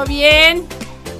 [0.00, 0.64] ¿Todo bien?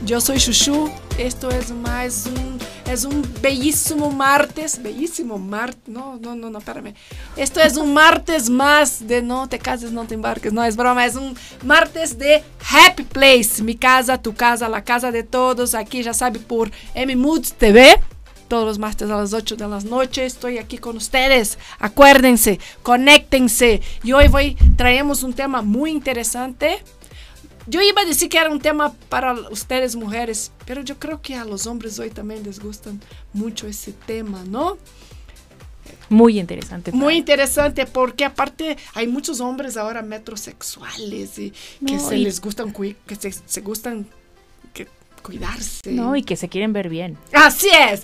[0.07, 0.89] Yo soy Chuchu.
[1.19, 2.59] Esto es más un,
[2.91, 4.83] es un bellísimo martes.
[4.83, 5.87] Bellísimo martes.
[5.87, 6.95] No, no, no, no, espérame.
[7.37, 10.55] Esto es un martes más de no te cases, no te embarques.
[10.55, 13.63] No es broma, es un martes de Happy Place.
[13.63, 15.75] Mi casa, tu casa, la casa de todos.
[15.75, 18.01] Aquí ya sabe por M Moods TV
[18.49, 20.25] todos los martes a las 8 de la noche.
[20.25, 21.59] Estoy aquí con ustedes.
[21.81, 23.83] Acuérdense, conéctense.
[24.03, 26.83] Y hoy voy, traemos un tema muy interesante.
[27.71, 31.37] Yo iba a decir que era un tema para ustedes mujeres, pero yo creo que
[31.37, 33.01] a los hombres hoy también les gustan
[33.33, 34.77] mucho ese tema, ¿no?
[36.09, 36.91] Muy interesante.
[36.93, 41.51] Muy interesante porque aparte hay muchos hombres ahora metrosexuales y
[41.87, 44.07] que No, se y- les gustan que se, se gustan
[44.75, 44.89] que
[45.23, 45.93] cuidarse.
[45.93, 47.17] No, y que se quieren ver bien.
[47.33, 48.03] Así es.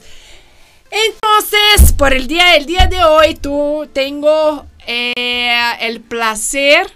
[0.91, 6.87] Entonces, por el día, el día de hoy, tú tengo eh, el placer.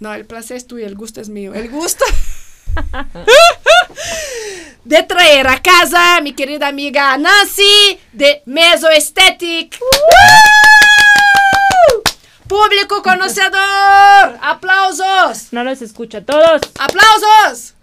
[0.00, 1.54] No, el placer es tuyo, el gusto es mío.
[1.54, 2.04] El gusto
[4.84, 9.78] de traer a casa a mi querida amiga Nancy de Meso Aesthetic.
[12.46, 14.38] Público conocedor.
[14.40, 15.52] Aplausos.
[15.52, 16.60] No los escucha todos.
[16.78, 17.74] ¡Aplausos!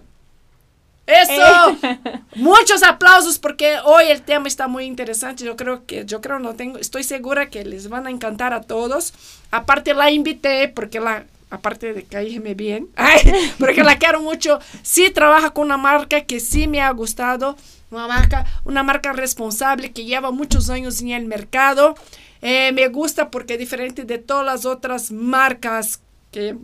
[1.05, 1.77] Eso.
[2.35, 5.43] Muchos aplausos porque hoy el tema está muy interesante.
[5.43, 8.61] Yo creo que, yo creo, no tengo, estoy segura que les van a encantar a
[8.61, 9.13] todos.
[9.51, 13.19] Aparte la invité porque la, aparte de caerme bien, ay,
[13.59, 14.59] porque la quiero mucho.
[14.81, 17.55] Sí trabaja con una marca que sí me ha gustado.
[17.91, 21.95] Una marca, una marca responsable que lleva muchos años en el mercado.
[22.41, 26.01] Eh, me gusta porque diferente de todas las otras marcas
[26.31, 26.57] que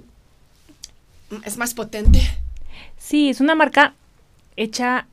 [1.46, 2.20] es más potente.
[2.98, 3.94] Sí, es una marca
[4.58, 5.08] hecha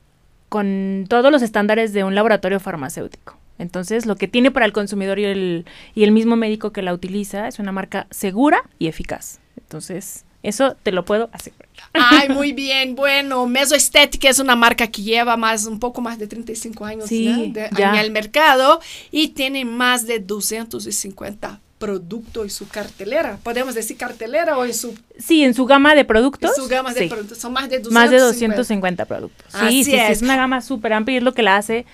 [0.49, 3.37] con todos los estándares de un laboratorio farmacéutico.
[3.57, 6.93] Entonces, lo que tiene para el consumidor y el, y el mismo médico que la
[6.93, 9.39] utiliza es una marca segura y eficaz.
[9.59, 11.67] Entonces, eso te lo puedo asegurar.
[11.93, 12.95] Ay, muy bien.
[12.95, 17.07] Bueno, Meso Estética es una marca que lleva más, un poco más de 35 años
[17.07, 17.53] Sí, ¿no?
[17.53, 18.79] de- en el mercado
[19.11, 23.37] y tiene más de 250 productos en su cartelera.
[23.41, 26.49] ¿Podemos decir cartelera o en su, Sí, en su gama de productos.
[26.57, 27.37] en su gama de sí, productos?
[27.37, 27.99] Son más de 250.
[28.01, 29.45] Más de 250 productos.
[29.49, 30.09] Sí, Así sí, sí, es.
[30.17, 31.85] es una gama súper amplia y es lo que la hace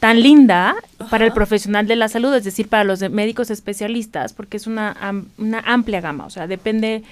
[0.00, 0.74] tan linda
[1.10, 4.66] para el profesional de la salud, es decir, para los de- médicos especialistas, porque es
[4.66, 7.02] una, am- una amplia gama, o sea, depende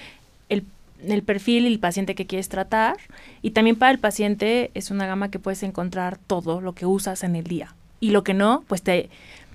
[0.48, 0.64] el,
[1.06, 2.96] el perfil y el paciente que quieres tratar,
[3.42, 7.22] y también para el paciente es una gama que puedes encontrar todo lo que usas
[7.24, 9.10] en el día, y lo que no, pues te,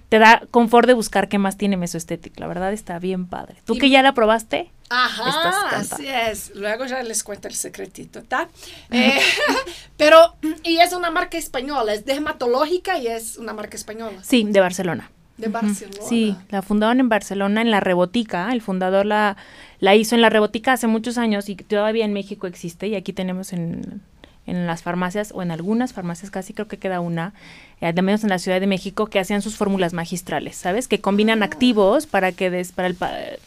[0.09, 3.55] te da confort de buscar qué más tiene Mesoesthetic, la verdad está bien padre.
[3.65, 4.69] ¿Tú Y- que ya la probaste?
[4.89, 6.51] Ajá, así es.
[6.53, 8.47] Luego ya les cuento el secretito, ¿está?
[8.91, 9.19] Eh,
[9.97, 10.32] pero,
[10.63, 14.17] y es una marca española, es dermatológica y es una marca española.
[14.21, 15.09] Sí, de Barcelona.
[15.37, 15.97] De Barcelona.
[16.07, 18.51] Sí, la fundaron en Barcelona, en la Rebotica.
[18.53, 19.35] El fundador la,
[19.79, 22.87] la hizo en la Rebotica hace muchos años y todavía en México existe.
[22.87, 24.01] Y aquí tenemos en,
[24.45, 27.33] en las farmacias, o en algunas farmacias, casi creo que queda una,
[27.81, 30.87] eh, al menos en la Ciudad de México, que hacían sus fórmulas magistrales, ¿sabes?
[30.87, 33.37] Que combinan activos para que des, para el pa- ah,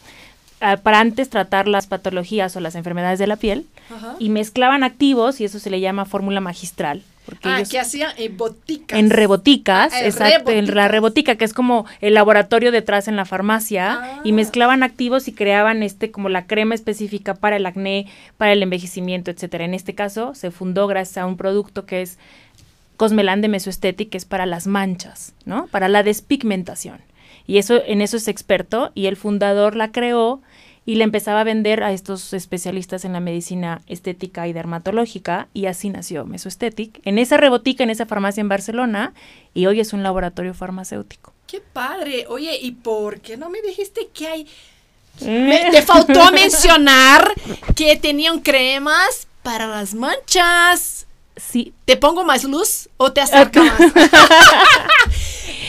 [0.82, 4.16] para antes tratar las patologías o las enfermedades de la piel Ajá.
[4.18, 7.02] y mezclaban activos y eso se le llama fórmula magistral.
[7.26, 8.96] Porque Ah, que hacían en boticas.
[8.96, 13.24] en reboticas, Ah, exacto, en la rebotica, que es como el laboratorio detrás en la
[13.24, 14.20] farmacia, Ah.
[14.22, 18.06] y mezclaban activos y creaban este como la crema específica para el acné,
[18.36, 19.64] para el envejecimiento, etcétera.
[19.64, 22.16] En este caso se fundó gracias a un producto que es
[22.96, 25.66] Cosmelan de Mesoesthetic, que es para las manchas, ¿no?
[25.66, 26.98] Para la despigmentación.
[27.46, 30.40] Y eso en eso es experto y el fundador la creó
[30.84, 35.66] y le empezaba a vender a estos especialistas en la medicina estética y dermatológica y
[35.66, 39.12] así nació Mesoesthetic en esa rebotica en esa farmacia en Barcelona
[39.52, 41.32] y hoy es un laboratorio farmacéutico.
[41.48, 42.26] Qué padre.
[42.28, 44.46] Oye, ¿y por qué no me dijiste que hay?
[45.22, 47.32] Me- te faltó mencionar
[47.74, 51.06] que tenían cremas para las manchas.
[51.36, 53.78] Sí, ¿Te pongo más luz o te acerco más?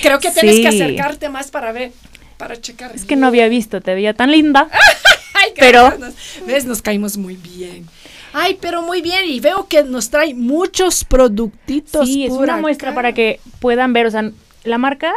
[0.01, 1.91] Creo que tienes que acercarte más para ver,
[2.38, 2.91] para checar.
[2.95, 4.67] es que no había visto, te veía tan linda.
[5.33, 6.15] Ay, pero- nos-
[6.45, 6.65] ¿Ves?
[6.65, 7.85] Nos caímos muy bien.
[8.33, 9.21] Ay, pero muy bien.
[9.27, 12.07] Y veo que nos trae muchos productitos.
[12.07, 14.31] Sí, es una muestra para que puedan ver, o sea,
[14.63, 15.13] la marca,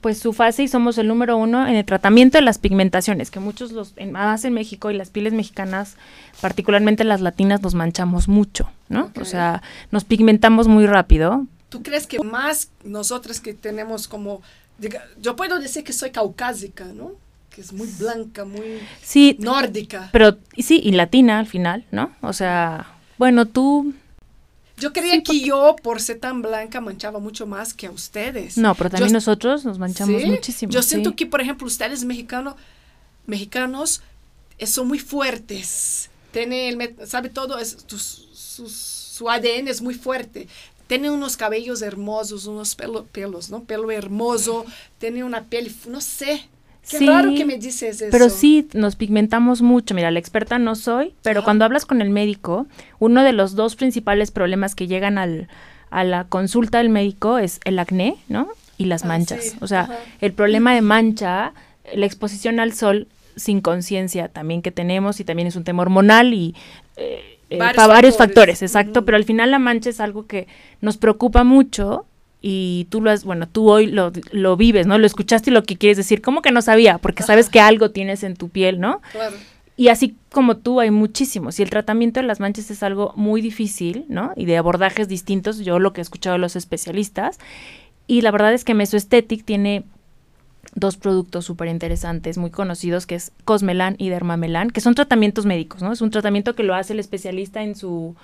[0.00, 3.40] pues su fase y somos el número uno en el tratamiento de las pigmentaciones, que
[3.40, 5.96] muchos los, en, más en México y las pieles mexicanas,
[6.40, 9.10] particularmente las latinas, nos manchamos mucho, ¿no?
[9.20, 11.46] O sea, nos pigmentamos muy rápido.
[11.68, 14.42] ¿Tú crees que más nosotras que tenemos como...
[14.80, 17.12] diga- yo puedo decir que soy caucásica, ¿no?
[17.50, 20.08] Que es muy blanca, muy Sí, nórdica.
[20.12, 22.12] pero sí, y latina al final, ¿no?
[22.22, 22.86] O sea,
[23.18, 23.92] bueno, tú,
[24.78, 28.56] Yo creía que yo, por ser tan blanca, manchaba mucho más que a ustedes.
[28.56, 30.72] No, pero también nosotros nos manchamos muchísimo.
[30.72, 32.54] Yo siento que, por ejemplo, ustedes mexicanos,
[33.26, 34.02] mexicanos
[34.58, 36.10] eh, son muy fuertes.
[36.30, 40.46] Tienen, el, sabe todo, es, su ADN es muy fuerte.
[40.88, 42.76] Tiene unos cabellos hermosos, unos
[43.12, 43.62] pelos, ¿no?
[43.62, 44.66] Pelo hermoso,
[44.98, 46.48] tiene una piel, no sé,
[46.88, 48.10] Qué raro que me dices eso.
[48.10, 49.94] Pero sí, nos pigmentamos mucho.
[49.94, 52.66] Mira, la experta no soy, pero cuando hablas con el médico,
[52.98, 55.48] uno de los dos principales problemas que llegan al,
[55.90, 58.48] a la consulta del médico es el acné, ¿no?
[58.78, 59.56] Y las ah, manchas.
[59.60, 59.90] O sea,
[60.20, 61.52] el problema de mancha,
[61.94, 66.32] la exposición al sol sin conciencia también que tenemos y también es un tema hormonal
[66.34, 66.54] y
[66.96, 70.46] eh, eh, varios, para varios factores, exacto, pero al final la mancha es algo que
[70.80, 72.06] nos preocupa mucho
[72.40, 74.98] y tú lo has, bueno, tú hoy lo, lo, vives, ¿no?
[74.98, 76.98] Lo escuchaste y lo que quieres decir, ¿cómo que no sabía?
[76.98, 79.00] Porque sabes que algo tienes en tu piel, ¿no?
[79.12, 79.36] Claro.
[79.76, 81.58] Y así como tú hay muchísimos.
[81.58, 84.32] Y el tratamiento de las manchas es algo muy difícil, ¿no?
[84.36, 87.38] Y de abordajes distintos, yo lo que he escuchado de los especialistas.
[88.08, 89.84] Y la verdad es que Mesoesthetic tiene
[90.78, 95.82] dos productos súper interesantes, muy conocidos, que es Cosmelan y Dermamelan, que son tratamientos médicos,
[95.82, 95.92] ¿no?
[95.92, 98.16] Es un tratamiento que lo hace el especialista en su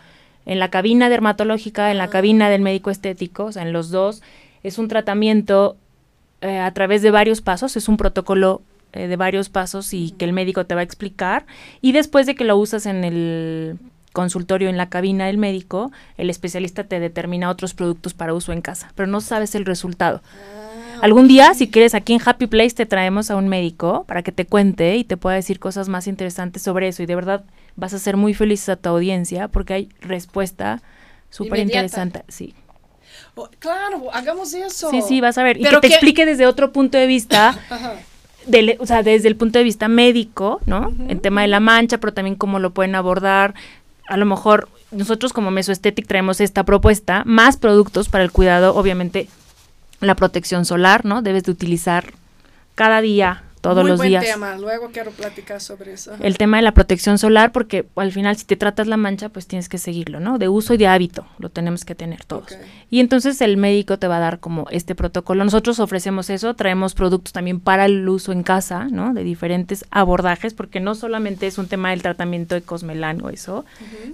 [0.47, 2.11] en la cabina dermatológica, en la ah.
[2.11, 4.23] cabina del médico estético, o sea, en los dos.
[4.63, 5.77] Es un tratamiento
[6.41, 8.63] eh, a través de varios pasos, es un protocolo
[8.93, 11.47] eh, de varios pasos y que el médico te va a explicar.
[11.81, 13.79] Y después de que lo usas en el
[14.15, 18.63] consultorio en la cabina del médico, el especialista te determina otros productos para uso en
[18.63, 20.23] casa, pero no sabes el resultado.
[20.25, 24.23] Ah, Algún día, si quieres, aquí en Happy Place te traemos a un médico para
[24.23, 27.03] que te cuente y te pueda decir cosas más interesantes sobre eso.
[27.03, 27.45] Y de verdad,
[27.77, 30.81] vas a ser muy feliz a tu audiencia porque hay respuesta
[31.29, 32.23] súper interesante.
[32.29, 32.55] Sí.
[33.35, 34.91] Oh, claro, hagamos eso.
[34.91, 35.59] Sí, sí, vas a ver.
[35.61, 37.59] y que te explique desde otro punto de vista.
[38.79, 40.93] o sea, desde el punto de vista médico, ¿no?
[41.09, 43.55] En tema de la mancha, pero también cómo lo pueden abordar.
[44.09, 49.29] A lo mejor nosotros como Mesoesthetic traemos esta propuesta, más productos para el cuidado, obviamente
[50.01, 51.23] la protección solar, ¿no?
[51.23, 52.13] Debes de utilizar
[52.75, 54.27] cada día todos Muy los buen días.
[54.27, 56.13] tema, luego quiero platicar sobre eso.
[56.21, 59.47] El tema de la protección solar, porque al final si te tratas la mancha, pues
[59.47, 60.37] tienes que seguirlo, ¿no?
[60.37, 62.59] De uso y de hábito, lo tenemos que tener todos.
[62.91, 65.45] Y entonces el médico te va a dar como este protocolo.
[65.45, 69.15] Nosotros ofrecemos eso, traemos productos también para el uso en casa, ¿no?
[69.15, 73.65] De diferentes abordajes, porque no solamente es un tema del tratamiento de cosmelan o eso.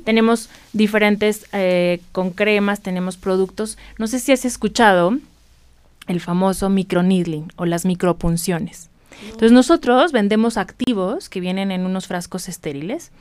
[0.05, 3.79] Tenemos diferentes, eh, con cremas, tenemos productos.
[3.99, 5.19] No sé si has escuchado
[6.07, 8.90] el famoso microneedling o las micropunciones.
[9.25, 13.13] Entonces nosotros vendemos activos que vienen en unos frascos estériles.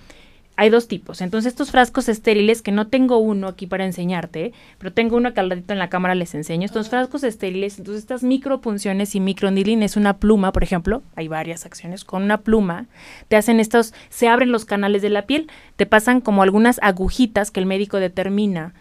[0.56, 1.22] Hay dos tipos.
[1.22, 5.40] Entonces estos frascos estériles, que no tengo uno aquí para enseñarte, pero tengo uno que
[5.40, 6.66] al ratito en la cámara les enseño.
[6.66, 11.66] Estos frascos estériles, entonces estas micropunciones y microneedling es una pluma, por ejemplo, hay varias
[11.66, 12.88] acciones, con una pluma
[13.30, 17.52] te hacen estos, se abren los canales de la piel, te pasan como algunas agujitas
[17.52, 18.74] que el médico determina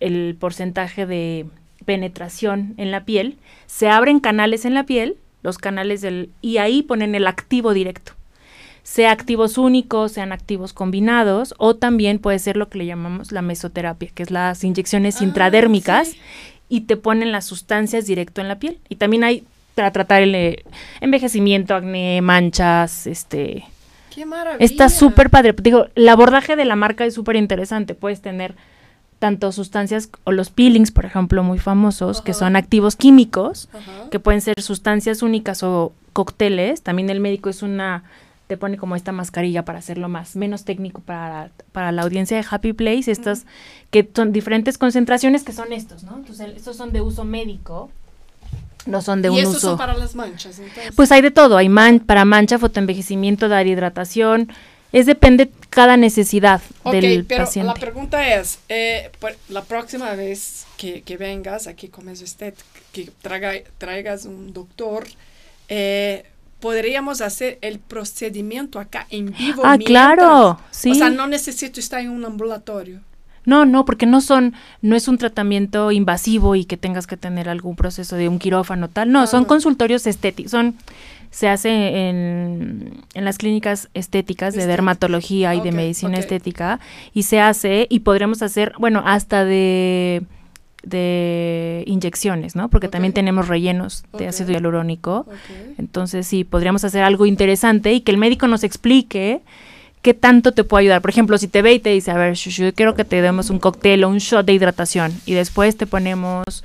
[0.00, 1.46] el porcentaje de
[1.84, 6.82] penetración en la piel, se abren canales en la piel los canales del y ahí
[6.82, 8.12] ponen el activo directo.
[8.82, 13.42] Sea activos únicos, sean activos combinados, o también puede ser lo que le llamamos la
[13.42, 16.12] mesoterapia, que es las inyecciones ah, intradérmicas,
[16.68, 18.78] y te ponen las sustancias directo en la piel.
[18.88, 19.44] Y también hay
[19.74, 20.64] para tratar el eh,
[21.00, 23.64] envejecimiento, acné, manchas, este...
[24.14, 24.64] ¡Qué maravilla!
[24.64, 25.54] Está súper padre.
[25.62, 27.94] Digo, el abordaje de la marca es súper interesante.
[27.94, 28.56] Puedes tener
[29.20, 33.68] tanto sustancias o los peelings, por ejemplo, muy famosos, que son activos químicos,
[34.10, 36.82] que pueden ser sustancias únicas o cócteles.
[36.82, 38.02] También el médico es una
[38.48, 42.44] te pone como esta mascarilla para hacerlo más menos técnico para, para la audiencia de
[42.50, 43.46] Happy Place, estas
[43.92, 46.16] que son diferentes concentraciones que son estos, ¿no?
[46.16, 47.90] Entonces, estos son de uso médico.
[48.86, 49.60] No son de un uso.
[49.60, 50.60] son para las manchas,
[50.96, 54.50] Pues hay de todo, hay man para mancha, fotoenvejecimiento, dar hidratación,
[54.92, 57.66] es depende cada necesidad del pero paciente.
[57.66, 62.54] La pregunta es, eh, pues, la próxima vez que, que, vengas aquí con usted,
[62.92, 63.10] que
[63.78, 65.06] traigas un doctor,
[65.68, 66.24] eh,
[66.58, 69.62] podríamos hacer el procedimiento acá en vivo.
[69.64, 70.90] Ah, claro, sí.
[70.90, 73.00] O sea, no necesito estar en un ambulatorio.
[73.46, 77.48] No, no, porque no son, no es un tratamiento invasivo y que tengas que tener
[77.48, 79.10] algún proceso de un quirófano tal.
[79.10, 80.76] No, son consultorios estéticos, son
[81.30, 86.80] se hace en, en las clínicas estéticas de dermatología y de medicina estética
[87.14, 90.22] y se hace y podremos hacer, bueno, hasta de
[90.82, 92.68] de inyecciones, ¿no?
[92.68, 95.26] Porque también tenemos rellenos de ácido hialurónico.
[95.78, 99.42] Entonces, sí, podríamos hacer algo interesante y que el médico nos explique
[100.02, 101.02] qué tanto te puede ayudar.
[101.02, 103.50] Por ejemplo, si te ve y te dice, a ver, yo quiero que te demos
[103.50, 106.64] un cóctel o un shot de hidratación y después te ponemos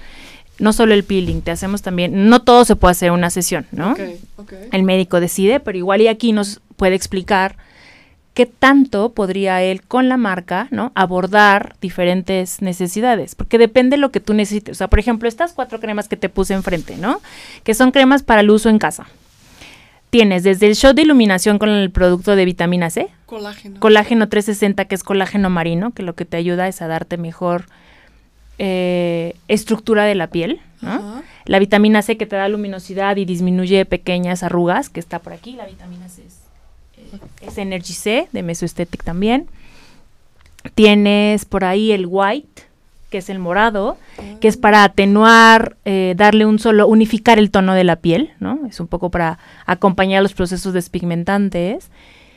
[0.60, 3.66] no solo el peeling, te hacemos también, no todo se puede hacer en una sesión,
[3.72, 3.96] ¿no?
[4.72, 7.58] El médico decide, pero igual y aquí nos puede explicar
[8.36, 10.92] qué tanto podría él con la marca, ¿no?
[10.94, 14.74] Abordar diferentes necesidades, porque depende de lo que tú necesites.
[14.74, 17.22] O sea, por ejemplo, estas cuatro cremas que te puse enfrente, ¿no?
[17.64, 19.08] Que son cremas para el uso en casa.
[20.10, 23.08] Tienes desde el shot de iluminación con el producto de vitamina C.
[23.26, 23.80] Colágeno.
[23.80, 27.66] Colágeno 360, que es colágeno marino, que lo que te ayuda es a darte mejor
[28.58, 30.60] eh, estructura de la piel.
[30.82, 31.24] ¿no?
[31.46, 35.54] La vitamina C que te da luminosidad y disminuye pequeñas arrugas, que está por aquí.
[35.54, 36.46] La vitamina C es
[37.42, 39.48] es Energy C de Mesoesthetic también.
[40.74, 42.64] Tienes por ahí el white,
[43.10, 43.98] que es el morado,
[44.42, 48.62] que es para atenuar, eh, darle un solo, unificar el tono de la piel, ¿no?
[48.68, 51.90] Es un poco para acompañar los procesos despigmentantes.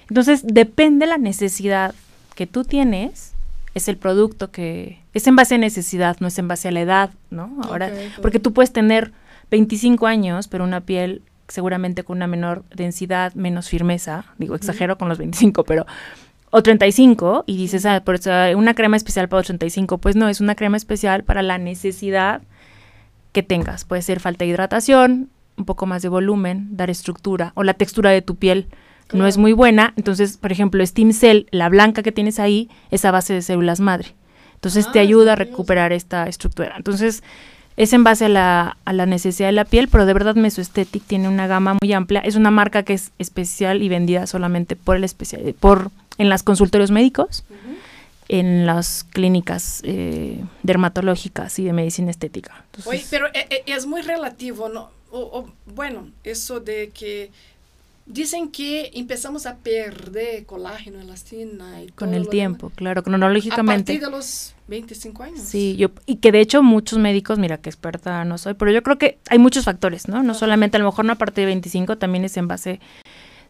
[0.09, 1.95] Entonces, depende la necesidad
[2.35, 3.33] que tú tienes,
[3.75, 6.81] es el producto que es en base a necesidad, no es en base a la
[6.81, 7.59] edad, ¿no?
[7.63, 7.91] Ahora,
[8.23, 9.13] porque tú puedes tener
[9.51, 15.09] 25 años, pero una piel seguramente con una menor densidad, menos firmeza, digo, exagero con
[15.09, 15.87] los 25, pero
[16.51, 20.41] o 35 y dices, ah, por eso una crema especial para 35, pues no, es
[20.41, 22.43] una crema especial para la necesidad
[23.33, 23.85] que tengas.
[23.85, 28.11] Puede ser falta de hidratación, un poco más de volumen, dar estructura o la textura
[28.11, 28.69] de tu piel
[29.13, 33.05] no es muy buena, entonces, por ejemplo, Steam Cell, la blanca que tienes ahí, es
[33.05, 34.15] a base de células madre.
[34.59, 36.75] Entonces te ah, ayuda a recuperar esta estructura.
[36.77, 37.23] Entonces,
[37.77, 41.05] es en base a la, a la necesidad de la piel, pero de verdad Mesoesthetic
[41.05, 42.21] tiene una gama muy amplia.
[42.21, 46.43] Es una marca que es especial y vendida solamente por el especial, por en los
[46.43, 47.45] consultorios médicos,
[48.27, 52.65] en las clínicas eh, dermatológicas y de medicina estética.
[52.85, 54.91] Oye, pero eh, eh, es muy relativo, ¿no?
[55.11, 57.31] o, bueno, eso de que
[58.09, 63.93] Dicen que empezamos a perder colágeno, elastina y Con el tiempo, claro, cronológicamente.
[63.93, 65.41] A partir de los 25 años.
[65.41, 68.83] Sí, yo, y que de hecho muchos médicos, mira que experta no soy, pero yo
[68.83, 70.23] creo que hay muchos factores, ¿no?
[70.23, 72.81] No solamente a lo mejor no a partir de 25, también es en base,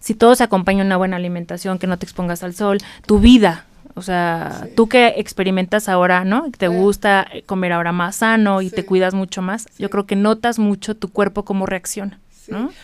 [0.01, 3.65] si todo se acompaña una buena alimentación, que no te expongas al sol, tu vida,
[3.95, 6.51] o sea, tú que experimentas ahora, ¿no?
[6.51, 10.59] Te gusta comer ahora más sano y te cuidas mucho más, yo creo que notas
[10.59, 12.19] mucho tu cuerpo cómo reacciona.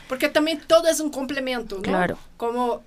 [0.08, 1.82] Porque también todo es un complemento, ¿no?
[1.82, 2.18] Claro.
[2.36, 2.82] Como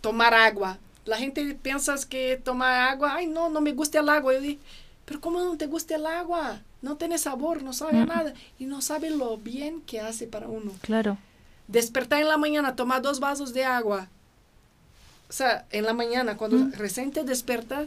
[0.00, 0.78] tomar agua.
[1.04, 4.32] La gente piensa que tomar agua, ay, no, no me gusta el agua.
[4.34, 4.60] Yo digo,
[5.04, 6.60] pero ¿cómo no te gusta el agua?
[6.82, 8.34] No tiene sabor, no sabe nada.
[8.58, 10.72] Y no sabe lo bien que hace para uno.
[10.82, 11.18] Claro.
[11.68, 14.08] Despertar en la mañana, tomar dos vasos de agua.
[15.28, 17.86] O sea, en la mañana, cuando recién te despertas,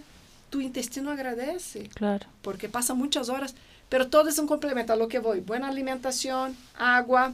[0.50, 1.90] tu intestino agradece.
[1.94, 2.26] Claro.
[2.42, 3.56] Porque pasa muchas horas.
[3.90, 5.40] Pero todo es un complemento a lo que voy.
[5.40, 7.34] Buena alimentación, agua,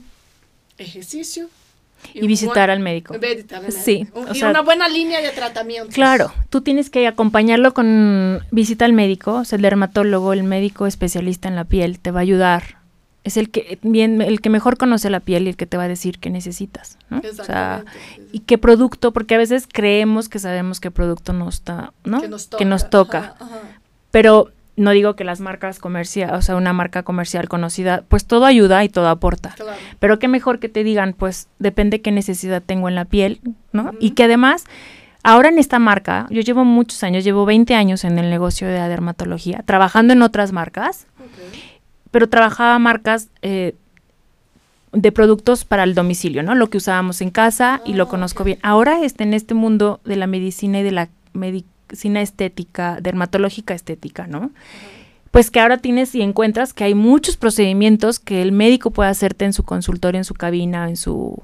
[0.78, 1.50] ejercicio.
[2.14, 3.16] Y, visitar al médico.
[3.70, 4.06] Sí.
[4.34, 5.90] y una buena línea de tratamiento.
[5.94, 10.86] Claro, tú tienes que acompañarlo con visita al médico, o sea, el dermatólogo, el médico
[10.86, 12.78] especialista en la piel, te va a ayudar.
[13.24, 15.84] Es el que bien, el que mejor conoce la piel y el que te va
[15.84, 17.22] a decir qué necesitas, ¿no?
[17.40, 17.86] O sea,
[18.34, 22.22] y qué producto, porque a veces creemos que sabemos qué producto nos está, ¿no?
[22.58, 23.36] Que nos toca.
[24.12, 28.46] Pero no digo que las marcas comerciales, o sea, una marca comercial conocida, pues todo
[28.46, 29.56] ayuda y todo aporta.
[30.00, 33.40] Pero qué mejor que te digan, pues depende qué necesidad tengo en la piel,
[33.72, 33.92] ¿no?
[34.00, 34.66] Y que además,
[35.22, 38.80] ahora en esta marca, yo llevo muchos años, llevo 20 años en el negocio de
[38.80, 41.06] la dermatología, trabajando en otras marcas,
[42.10, 43.76] pero trabajaba marcas eh,
[44.92, 46.56] de productos para el domicilio, ¿no?
[46.56, 48.58] Lo que usábamos en casa y lo ah, conozco bien.
[48.64, 53.76] Ahora este, en este mundo de la medicina y de la medicina, medicina estética, dermatológica
[53.76, 54.52] estética, ¿no?
[55.30, 59.46] Pues que ahora tienes y encuentras que hay muchos procedimientos que el médico puede hacerte
[59.46, 61.42] en su consultorio, en su cabina, en su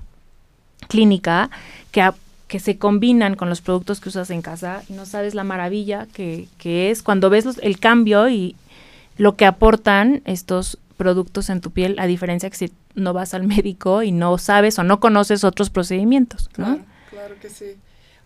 [0.88, 1.51] clínica,
[1.91, 2.10] que,
[2.48, 6.08] que se combinan con los productos que usas en casa y no sabes la maravilla
[6.13, 8.56] que, que es cuando ves el cambio y
[9.18, 13.44] lo que aportan estos productos en tu piel, a diferencia que si no vas al
[13.48, 16.50] médico y no sabes o no conoces otros procedimientos.
[16.58, 16.65] ¿no?
[16.65, 17.75] Claro, claro que sí.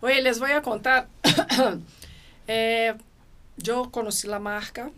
[0.02, 1.08] Oye, les voy a contar
[2.48, 2.94] Eh,
[3.58, 4.92] yo conocí la marca,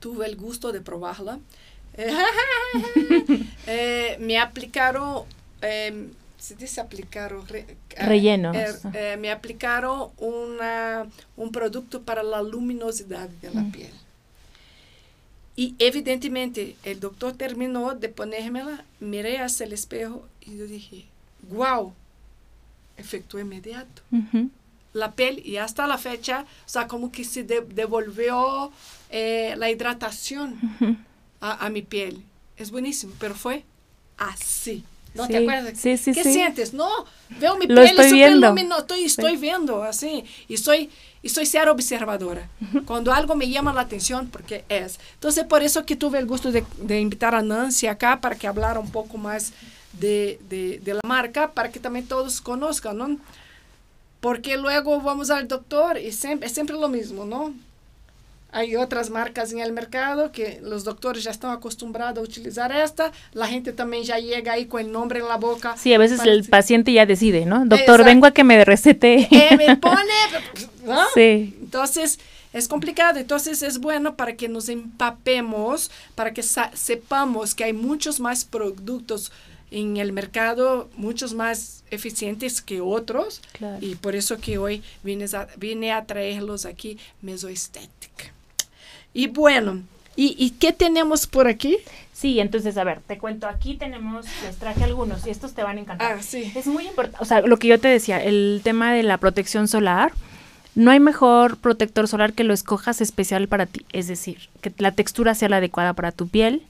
[0.00, 1.38] tuve el gusto de probarla.
[3.66, 5.24] Eh, me aplicaron,
[5.60, 7.44] em, se dice aplicaron,
[7.96, 8.56] rellenos.
[8.94, 13.72] Eh, me aplicaron una, un producto para la luminosidad de la mm.
[13.72, 13.92] piel.
[15.56, 21.06] Y evidentemente el doctor terminó de ponérmela, miré hacia el espejo y yo dije,
[21.50, 21.92] wow,
[22.96, 24.02] efecto inmediato
[24.92, 28.72] la piel y hasta la fecha, o sea, como que se devolvió
[29.10, 30.58] eh, la hidratación
[31.40, 32.22] a, mi piel.
[32.56, 33.64] Es buenísimo, pero fue
[34.18, 34.84] así.
[35.14, 35.76] ¿No te acuerdas?
[35.76, 36.72] Sí, sí, ¿Qué sientes?
[36.72, 36.88] No,
[37.40, 38.54] veo mi piel estoy viendo.
[38.78, 40.24] estoy, estoy viendo así.
[40.46, 40.88] Y soy,
[41.20, 42.48] y soy ser observadora.
[42.86, 45.00] Cuando algo me llama la atención, porque es.
[45.14, 48.46] Entonces, por eso que tuve el gusto de, de invitar a Nancy acá para que
[48.46, 49.52] hablara un poco más
[49.92, 53.18] de, de, de, la marca, para que también todos conozcan, ¿no?
[54.20, 57.54] Porque luego vamos al doctor y siempre, es siempre lo mismo, ¿no?
[58.52, 63.12] Hay otras marcas en el mercado que los doctores ya están acostumbrados a utilizar esta.
[63.32, 65.76] La gente también ya llega ahí con el nombre en la boca.
[65.76, 67.64] Sí, a veces el paciente ya decide, ¿no?
[67.64, 69.28] Doctor, vengo a que me recete.
[69.30, 70.02] Eh, me pone,
[70.84, 70.98] ¿no?
[71.14, 71.56] Sí.
[71.60, 72.18] Entonces,
[72.52, 73.20] es complicado.
[73.20, 79.30] Entonces, es bueno para que nos empapemos, para que sepamos que hay muchos más productos
[79.70, 83.42] en el mercado, muchos más eficientes que otros.
[83.80, 88.32] Y por eso que hoy vine a, vine a traerlos aquí, Mesoestética.
[89.12, 89.82] Y bueno,
[90.16, 91.78] ¿y, qué tenemos por aquí?
[92.12, 95.78] Sí, entonces, a ver, te cuento, aquí tenemos, les traje algunos y estos te van
[95.78, 96.18] a encantar.
[96.18, 96.52] Ah, sí.
[96.54, 99.68] Es muy importante, o sea, lo que yo te decía, el tema de la protección
[99.68, 100.12] solar,
[100.74, 104.92] no hay mejor protector solar que lo escojas especial para ti, es decir, que la
[104.92, 106.62] textura sea la adecuada para tu piel,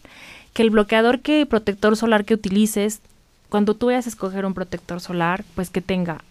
[0.52, 3.00] que el bloqueador que protector solar que utilices,
[3.48, 6.22] cuando tú vayas a escoger un protector solar, pues que tenga,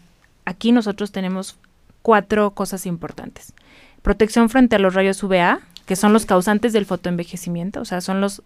[0.46, 1.58] aquí nosotros tenemos
[2.02, 3.54] cuatro cosas importantes.
[4.02, 8.22] Protección frente a los rayos UVA, que son los causantes del fotoenvejecimiento, o sea, son
[8.22, 8.44] los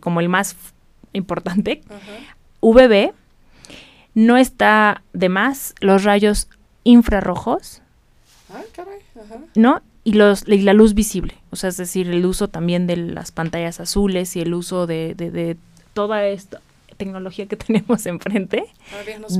[0.00, 0.56] como el más
[1.12, 1.82] importante.
[2.60, 3.12] VB,
[4.14, 6.48] no está de más los rayos
[6.84, 7.82] infrarrojos,
[8.50, 8.62] ah,
[9.54, 9.82] ¿no?
[10.06, 13.32] Y, los, y la luz visible, o sea, es decir, el uso también de las
[13.32, 15.56] pantallas azules y el uso de, de,
[15.94, 16.60] toda esta
[16.96, 18.66] tecnología que tenemos enfrente,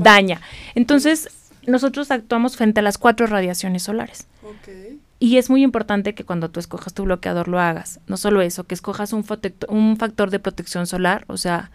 [0.01, 0.41] daña.
[0.75, 1.29] Entonces,
[1.65, 4.27] nosotros actuamos frente a las cuatro radiaciones solares.
[5.19, 8.01] Y es muy importante que cuando tú escojas tu bloqueador lo hagas.
[8.07, 9.25] No solo eso, que escojas un,
[9.69, 11.71] un factor de protección solar, o sea,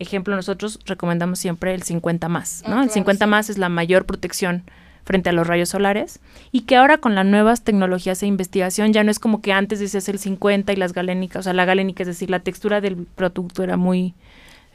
[0.00, 2.80] ejemplo, nosotros recomendamos siempre el 50 más, ¿no?
[2.80, 4.64] Ah, el 50 más es la mayor protección
[5.04, 6.20] frente a los rayos solares
[6.52, 9.80] y que ahora con las nuevas tecnologías e investigación ya no es como que antes
[9.80, 12.96] decías el 50 y las galénicas, o sea, la galénica, es decir, la textura del
[12.96, 14.14] producto era muy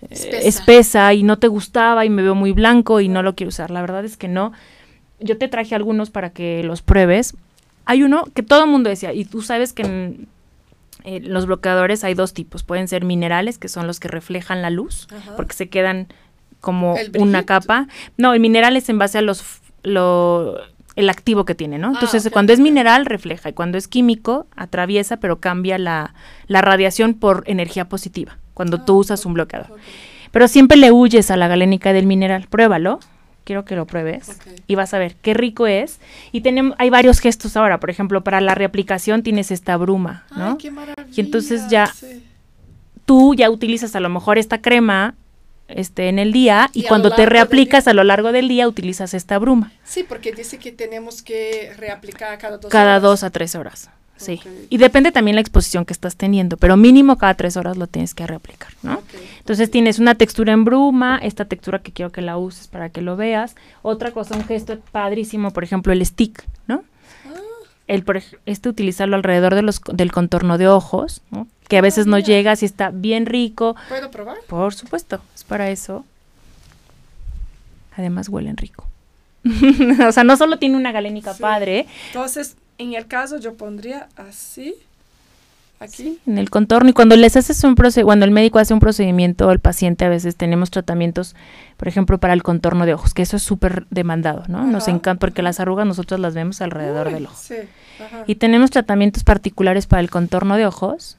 [0.01, 1.13] eh, espesa.
[1.13, 3.71] y no te gustaba y me veo muy blanco y no lo quiero usar.
[3.71, 4.51] La verdad es que no.
[5.19, 7.35] Yo te traje algunos para que los pruebes.
[7.85, 10.27] Hay uno que todo el mundo decía, y tú sabes que en,
[11.03, 12.63] eh, los bloqueadores hay dos tipos.
[12.63, 16.07] Pueden ser minerales, que son los que reflejan la luz, porque se quedan
[16.59, 17.87] como una capa.
[18.17, 20.57] No, el mineral es en base a los lo,
[20.95, 21.87] el activo que tiene, ¿no?
[21.89, 26.13] Ah, Entonces, cuando es mineral, refleja, y cuando es químico, atraviesa, pero cambia la,
[26.47, 29.77] la radiación por energía positiva, cuando tú ah, usas un bloqueador.
[30.31, 32.47] Pero siempre le huyes a la galénica del mineral.
[32.49, 32.99] Pruébalo
[33.47, 36.01] quiero que lo pruebes y vas a ver qué rico es.
[36.33, 40.57] Y tenemos, hay varios gestos ahora, por ejemplo, para la reaplicación tienes esta bruma, ¿no?
[40.57, 41.93] qué maravilla, y entonces ya
[43.05, 45.15] tú ya utilizas a lo mejor esta crema
[45.67, 49.37] este en el día y, cuando te reaplicas a lo largo del día utilizas esta
[49.37, 49.71] bruma.
[49.83, 53.89] Sí, porque dice que tenemos que reaplicar cada dos cada dos a tres horas.
[54.17, 54.39] Sí.
[54.69, 58.15] Y depende también la exposición que estás teniendo, pero mínimo cada tres horas lo tienes
[58.15, 59.01] que reaplicar, ¿no?
[59.37, 63.01] Entonces tienes una textura en bruma, esta textura que quiero que la uses para que
[63.01, 63.55] lo veas.
[63.83, 66.83] Otra cosa, un gesto padrísimo, por ejemplo, el stick, ¿no?
[67.27, 67.39] Ah.
[67.85, 71.47] El, por, este utilizarlo alrededor de los, del contorno de ojos, ¿no?
[71.67, 73.75] Que a veces no llega, si está bien rico.
[73.89, 74.37] ¿Puedo probar?
[74.47, 76.05] Por supuesto, es para eso.
[77.95, 78.87] Además huelen rico.
[80.07, 81.87] o sea, no solo tiene una galénica padre.
[82.07, 84.75] Entonces, en el caso yo pondría así,
[85.79, 86.19] aquí.
[86.25, 86.89] en el contorno.
[86.89, 90.35] Y cuando les haces un cuando el médico hace un procedimiento, el paciente a veces
[90.35, 91.35] tenemos tratamientos,
[91.77, 94.65] por ejemplo, para el contorno de ojos, que eso es súper demandado, ¿no?
[94.65, 97.35] Nos encanta porque las arrugas nosotros las vemos alrededor del ojo.
[97.39, 97.55] Sí.
[98.27, 101.17] Y tenemos tratamientos particulares para el contorno de ojos.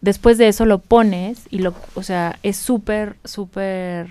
[0.00, 4.10] Después de eso lo pones y lo, o sea, es súper, súper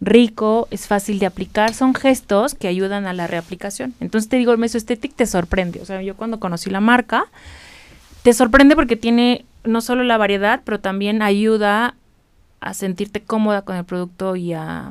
[0.00, 3.94] rico, es fácil de aplicar, son gestos que ayudan a la reaplicación.
[4.00, 5.80] Entonces te digo, el Mesoesthetic te sorprende.
[5.80, 7.26] O sea, yo cuando conocí la marca,
[8.22, 11.94] te sorprende porque tiene no solo la variedad, pero también ayuda
[12.60, 14.90] a sentirte cómoda con el producto y a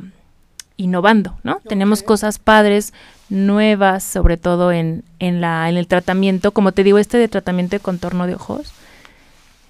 [0.78, 1.60] innovando, ¿no?
[1.68, 2.94] Tenemos cosas padres,
[3.30, 7.76] nuevas, sobre todo en, en, la, en el tratamiento, como te digo, este de tratamiento
[7.76, 8.74] de contorno de ojos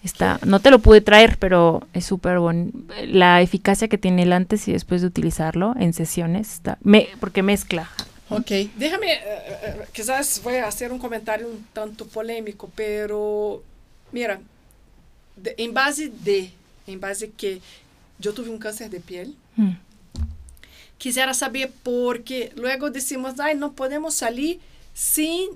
[0.04, 2.72] Está, no te lo pude traer, pero es súper bueno.
[3.06, 7.42] La eficacia que tiene el antes y después de utilizarlo en sesiones, está, me, porque
[7.42, 7.90] mezcla.
[8.30, 13.64] Ok, déjame, eh, eh, eh, quizás voy a hacer un comentario un tanto polémico, pero
[14.12, 14.42] mira,
[15.46, 16.52] en base de,
[16.88, 17.62] en base que
[18.20, 19.72] yo tuve un cáncer de piel, mm.
[20.98, 24.60] quisiera saber por qué luego decimos, ay, no podemos salir
[24.94, 25.50] sin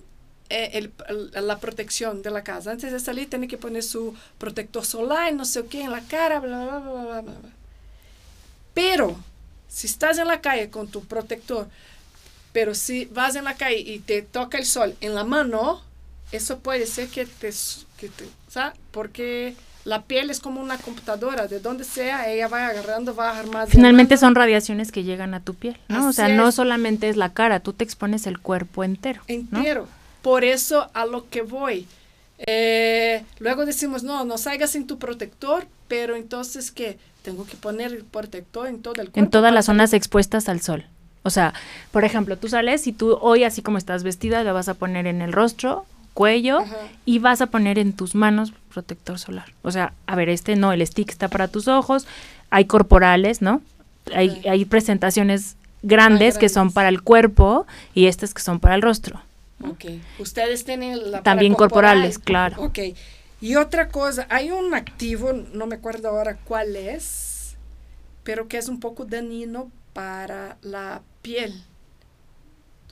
[0.49, 0.89] eh,
[1.33, 2.71] la protección de la casa.
[2.71, 6.39] Antes de salir tiene que poner su protector solar, no sé qué, en la cara,
[6.39, 7.33] bla, bla, bla, bla, bla.
[8.73, 9.17] Pero,
[9.67, 11.67] si estás en la calle con tu protector,
[12.53, 15.81] pero si vas en la calle y te toca el sol en la mano,
[16.31, 17.51] eso puede ser que te,
[17.97, 18.77] que te ¿sabes?
[18.91, 19.55] Porque
[19.87, 23.71] la piel es como una computadora, de donde sea, ella va agarrando, va armando.
[23.71, 26.09] Finalmente son radiaciones que llegan a tu piel, ¿no?
[26.09, 29.21] o sea, no solamente es la cara, tú te expones el cuerpo entero.
[29.27, 29.87] Entero.
[30.21, 31.87] Por eso a lo que voy.
[32.39, 36.97] Eh, luego decimos, no, no salgas sin tu protector, pero entonces, ¿qué?
[37.23, 39.19] Tengo que poner el protector en todo el cuerpo.
[39.19, 40.85] En todas las zonas expuestas al sol.
[41.23, 41.53] O sea,
[41.91, 45.07] por ejemplo, tú sales y tú hoy, así como estás vestida, la vas a poner
[45.07, 46.63] en el rostro, cuello
[47.05, 49.51] y vas a poner en tus manos protector solar.
[49.61, 52.07] O sea, a ver, este no, el stick está para tus ojos,
[52.49, 53.61] hay corporales, ¿no?
[54.15, 58.81] Hay, hay presentaciones grandes, que son para el cuerpo y estas que son para el
[58.81, 59.21] rostro.
[59.63, 59.85] Ok.
[60.19, 62.61] Ustedes tienen la También corporales, claro.
[62.63, 62.79] Ok.
[63.39, 67.55] Y otra cosa, hay un activo, no me acuerdo ahora cuál es,
[68.23, 71.63] pero que es un poco dañino para la piel.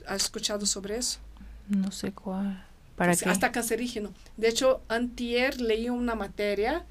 [0.06, 1.18] ¿Has escuchado sobre eso?
[1.68, 2.64] No sé cuál.
[2.98, 4.10] Hasta cancerígeno.
[4.36, 6.84] De hecho, antier leí una materia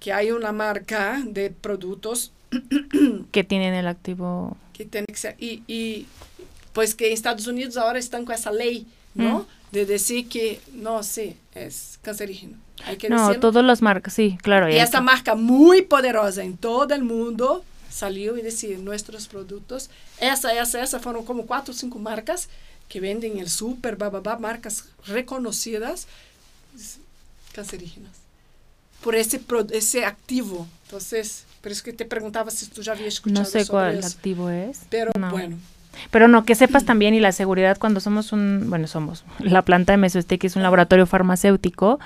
[0.00, 2.32] que hay una marca de productos
[3.32, 6.06] que tienen el activo que tiene que ser, y, y,
[6.72, 9.40] pues que en Estados Unidos ahora están con esa ley, ¿no?
[9.40, 9.46] Mm.
[9.72, 12.56] De decir que no, sí, es cancerígeno.
[13.10, 14.70] No, todas las marcas, sí, claro.
[14.70, 20.52] Y esta marca muy poderosa en todo el mundo salió y decía, nuestros productos, esa,
[20.58, 22.48] esa, esa, fueron como cuatro o cinco marcas
[22.88, 23.98] que venden el súper,
[24.38, 26.06] marcas reconocidas,
[27.52, 28.12] cancerígenas,
[29.02, 29.40] por ese,
[29.72, 30.66] ese activo.
[30.84, 33.42] Entonces, por eso que te preguntaba si tú ya habías escuchado.
[33.42, 34.80] No sé cuál activo es.
[34.88, 35.58] Pero bueno.
[36.10, 39.92] Pero no, que sepas también y la seguridad cuando somos un, bueno, somos la planta
[39.92, 41.98] de Mesostec, que es un laboratorio farmacéutico,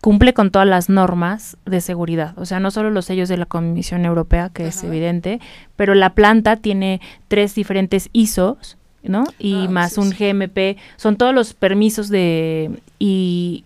[0.00, 2.34] cumple con todas las normas de seguridad.
[2.36, 5.40] O sea, no solo los sellos de la Comisión Europea, que es evidente,
[5.76, 9.24] pero la planta tiene tres diferentes ISOs ¿no?
[9.38, 13.64] Y ah, más un GMP, son todos los permisos de y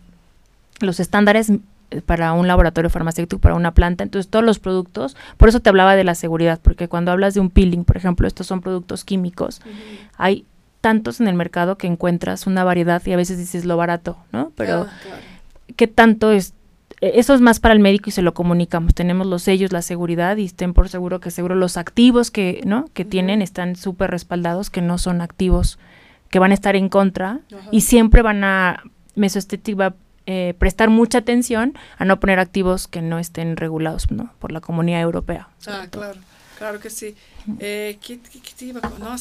[0.81, 1.53] los estándares
[2.05, 5.97] para un laboratorio farmacéutico, para una planta, entonces todos los productos, por eso te hablaba
[5.97, 9.61] de la seguridad, porque cuando hablas de un peeling, por ejemplo, estos son productos químicos,
[10.17, 10.45] hay
[10.81, 14.53] tantos en el mercado que encuentras una variedad y a veces dices lo barato, ¿no?
[14.57, 15.19] Pero ah,
[15.77, 16.55] ¿qué tanto es
[17.01, 18.95] eh, eso es más para el médico y se lo comunicamos.
[18.95, 22.87] Tenemos los sellos, la seguridad y estén por seguro que seguro los activos que, ¿no?
[22.95, 25.79] que tienen están súper respaldados, que no son activos
[26.31, 28.83] que van a estar en contra y siempre van a,
[29.15, 29.95] Mesoestética va a
[30.27, 34.33] eh, prestar mucha atención a no poner activos que no estén regulados ¿no?
[34.39, 35.49] por la comunidad europea.
[35.67, 36.21] Ah, claro.
[36.59, 37.15] Claro que sí.
[37.61, 38.19] Eh, ¿qué,
[38.57, 39.15] te iba a no,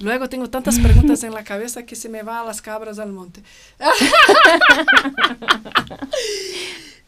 [0.00, 3.12] Luego tengo tantas preguntas en la cabeza que se me va a las cabras al
[3.12, 3.42] monte.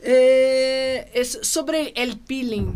[0.02, 2.74] Eh, es sobre el peeling.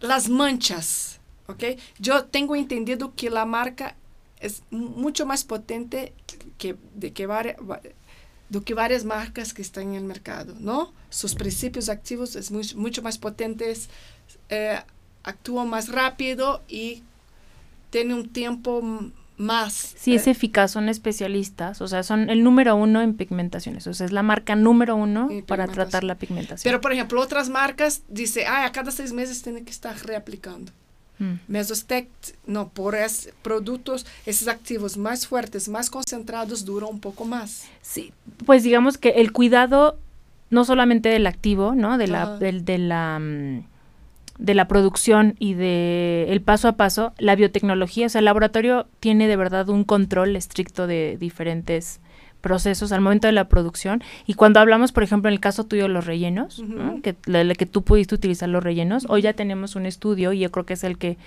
[0.00, 1.62] Las manchas, ¿ok?
[2.00, 3.94] Yo tengo entendido que la marca
[4.40, 6.12] es mucho más potente
[6.58, 7.58] que, de que varias,
[8.50, 10.92] de que varias marcas que están en el mercado, ¿no?
[11.08, 13.88] Sus principios activos es mucho más potentes,
[14.48, 14.78] eh,
[15.22, 17.02] actúan más rápido y
[17.90, 18.82] tiene un tiempo
[19.36, 19.94] más.
[19.96, 23.94] Sí, es eh, eficaz, son especialistas, o sea, son el número uno en pigmentaciones, o
[23.94, 26.68] sea, es la marca número uno para tratar la pigmentación.
[26.68, 30.72] Pero, por ejemplo, otras marcas dice, ah, a cada seis meses tiene que estar reaplicando.
[31.20, 31.34] Mm.
[31.46, 32.08] Mesostec,
[32.46, 37.66] no, por esos productos, esos activos más fuertes, más concentrados, duran un poco más.
[37.82, 38.12] Sí,
[38.46, 39.98] pues digamos que el cuidado,
[40.50, 41.98] no solamente del activo, ¿no?
[41.98, 43.64] De la, de la mm,
[44.40, 48.86] de la producción y de el paso a paso, la biotecnología, o sea, el laboratorio
[48.98, 52.00] tiene de verdad un control estricto de diferentes
[52.40, 55.88] procesos al momento de la producción y cuando hablamos, por ejemplo, en el caso tuyo
[55.88, 56.62] los rellenos,
[57.02, 60.50] que, la, que tú pudiste utilizar los rellenos, hoy ya tenemos un estudio y yo
[60.50, 61.18] creo que es el que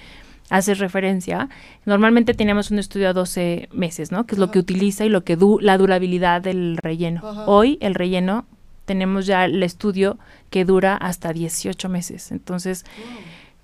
[0.49, 1.49] hace referencia.
[1.85, 4.25] Normalmente tenemos un estudio a 12 meses, ¿no?
[4.25, 7.21] Que es lo que utiliza y lo que du la durabilidad del relleno.
[7.45, 8.45] Hoy el relleno
[8.85, 10.17] tenemos ya el estudio
[10.49, 12.31] que dura hasta 18 meses.
[12.31, 12.85] Entonces,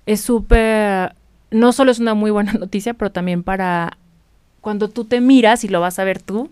[0.06, 1.14] es súper,
[1.50, 3.98] no solo es una muy buena noticia, pero también para
[4.60, 6.50] cuando tú te miras y lo vas a ver tú,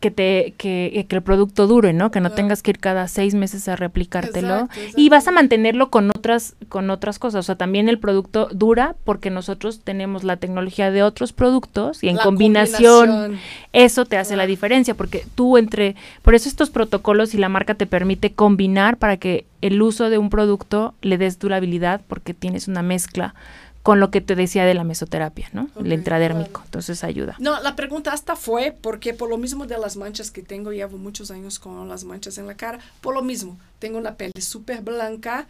[0.00, 2.10] que te que, que, el producto dure, ¿no?
[2.10, 4.68] Que no tengas que ir cada seis meses a replicártelo.
[4.94, 7.40] Y vas a mantenerlo con otras con otras cosas.
[7.40, 12.08] O sea, también el producto dura porque nosotros tenemos la tecnología de otros productos y
[12.08, 13.38] en combinación,
[13.72, 17.74] eso te hace la diferencia porque tú entre por eso estos protocolos y la marca
[17.74, 22.68] te permite combinar para que el uso de un producto le des durabilidad porque tienes
[22.68, 23.34] una mezcla
[23.82, 25.70] con lo que te decía de la mesoterapia, ¿no?
[25.78, 27.36] el intradérmico, entonces ayuda.
[27.38, 30.98] No, la pregunta hasta fue porque por lo mismo de las manchas que tengo, llevo
[30.98, 34.82] muchos años con las manchas en la cara, por lo mismo, tengo una piel súper
[34.82, 35.46] blanca,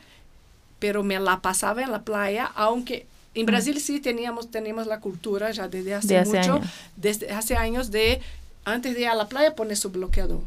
[0.79, 5.51] pero me la pasaba en la playa, aunque en Brasil sí teníamos, teníamos la cultura
[5.51, 6.61] ya desde hace, mucho,
[6.97, 8.21] desde hace años de,
[8.65, 10.41] antes de ir a la playa, poner su bloqueador.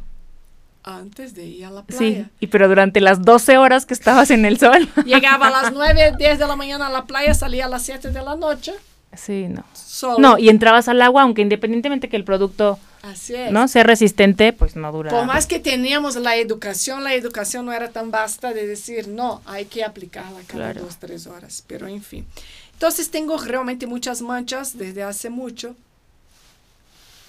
[0.83, 2.29] Antes de ir a la Sí, playa.
[2.39, 4.89] y pero durante las 12 horas que estabas en el sol.
[5.05, 8.09] Llegaba a las 9, 10 de la mañana a la playa, salía a las 7
[8.11, 8.73] de la noche.
[9.15, 9.63] Sí, no.
[9.73, 10.17] Solo.
[10.19, 13.51] No, y entrabas al agua, aunque independientemente que el producto Así es.
[13.51, 15.11] no sea resistente, pues no dura.
[15.11, 19.41] Por más que teníamos la educación, la educación no era tan vasta de decir, no,
[19.45, 20.81] hay que aplicarla cada Claro.
[20.83, 22.25] dos, tres horas, pero en fin.
[22.73, 25.75] Entonces tengo realmente muchas manchas desde hace mucho.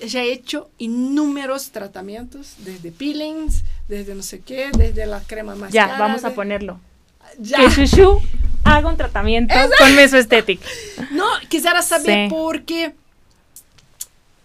[0.06, 5.72] Ya he hecho innúmeros tratamientos, desde peelings, desde no sé qué, desde la crema más
[5.72, 6.80] Ya, vamos a de- ponerlo.
[7.38, 7.58] Ya.
[7.58, 8.20] Que Shushu
[8.64, 10.60] haga un tratamiento con mesoestétic.
[11.12, 12.34] No, quisiera saber Sí.
[12.34, 12.94] por qué,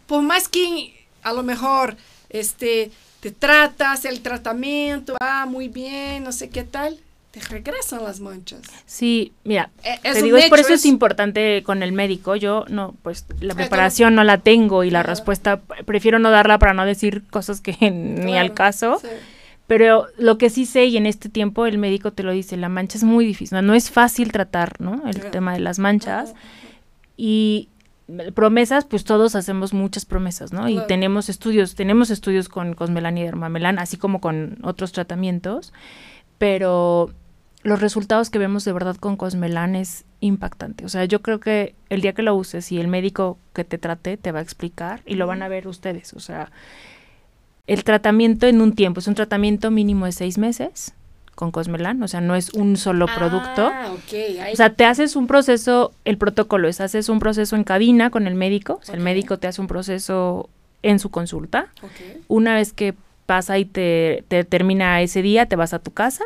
[0.05, 0.93] por más que
[1.23, 1.97] a lo mejor
[2.29, 6.97] este, te tratas el tratamiento, va muy bien, no sé qué tal,
[7.31, 8.61] te regresan las manchas.
[8.85, 12.35] Sí, mira, Eh, te digo, es por eso es es- importante con el médico.
[12.35, 15.09] Yo no, pues la preparación no la tengo y la Claro.
[15.09, 18.99] respuesta prefiero no darla para no decir cosas que ni al caso.
[19.01, 19.07] sí.
[19.67, 22.69] Pero lo que sí sé, y en este tiempo el médico te lo dice, la
[22.69, 25.05] mancha es muy difícil, no, No es fácil tratar, ¿no?
[25.05, 25.31] El Claro.
[25.31, 26.29] tema de las manchas.
[26.29, 26.39] Ajá.
[27.17, 27.67] Y
[28.33, 30.69] promesas, pues todos hacemos muchas promesas, ¿no?
[30.69, 35.73] Y tenemos estudios, tenemos estudios con Cosmelan y Dermamelan, así como con otros tratamientos,
[36.37, 37.11] pero
[37.63, 40.85] los resultados que vemos de verdad con Cosmelan es impactante.
[40.85, 43.77] O sea, yo creo que el día que lo uses y el médico que te
[43.77, 46.13] trate te va a explicar y lo van a ver ustedes.
[46.13, 46.51] O sea,
[47.67, 50.93] el tratamiento en un tiempo, es un tratamiento mínimo de seis meses
[51.35, 53.67] con Cosmelan, o sea, no es un solo producto.
[53.71, 54.13] Ah, ok.
[54.41, 58.09] ahí- O sea, te haces un proceso, el protocolo es, haces un proceso en cabina
[58.09, 60.49] con el médico, o sea, el médico te hace un proceso
[60.81, 61.67] en su consulta.
[61.83, 61.91] ok.
[62.27, 62.95] Una vez que
[63.27, 66.23] pasa y te, te termina ese día, te vas a tu casa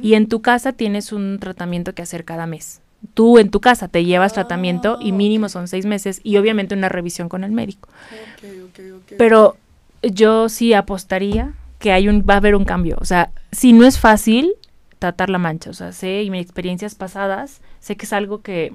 [0.00, 2.80] y en tu casa tienes un tratamiento que hacer cada mes.
[3.12, 6.74] Tú en tu casa te llevas Ah, tratamiento y mínimo son seis meses y obviamente
[6.74, 7.90] una revisión con el médico.
[9.18, 9.56] Pero
[10.02, 12.96] yo sí apostaría que hay un, va a haber un cambio.
[13.00, 14.54] O sea, si no es fácil
[14.98, 18.72] tratar la mancha, o sea, sé y mis experiencias pasadas, sé que es algo que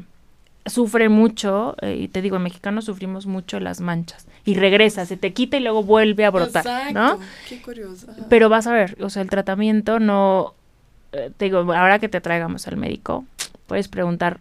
[0.69, 4.27] sufre mucho, eh, y te digo, en mexicanos sufrimos mucho las manchas.
[4.45, 7.13] Y regresa, se te quita y luego vuelve a brotar, ¿no?
[7.13, 8.09] Exacto, Qué curioso.
[8.11, 8.25] ajá.
[8.29, 10.53] Pero vas a ver, o sea, el tratamiento no,
[11.11, 13.25] eh, te digo, ahora que te traigamos al médico,
[13.67, 14.39] puedes preguntar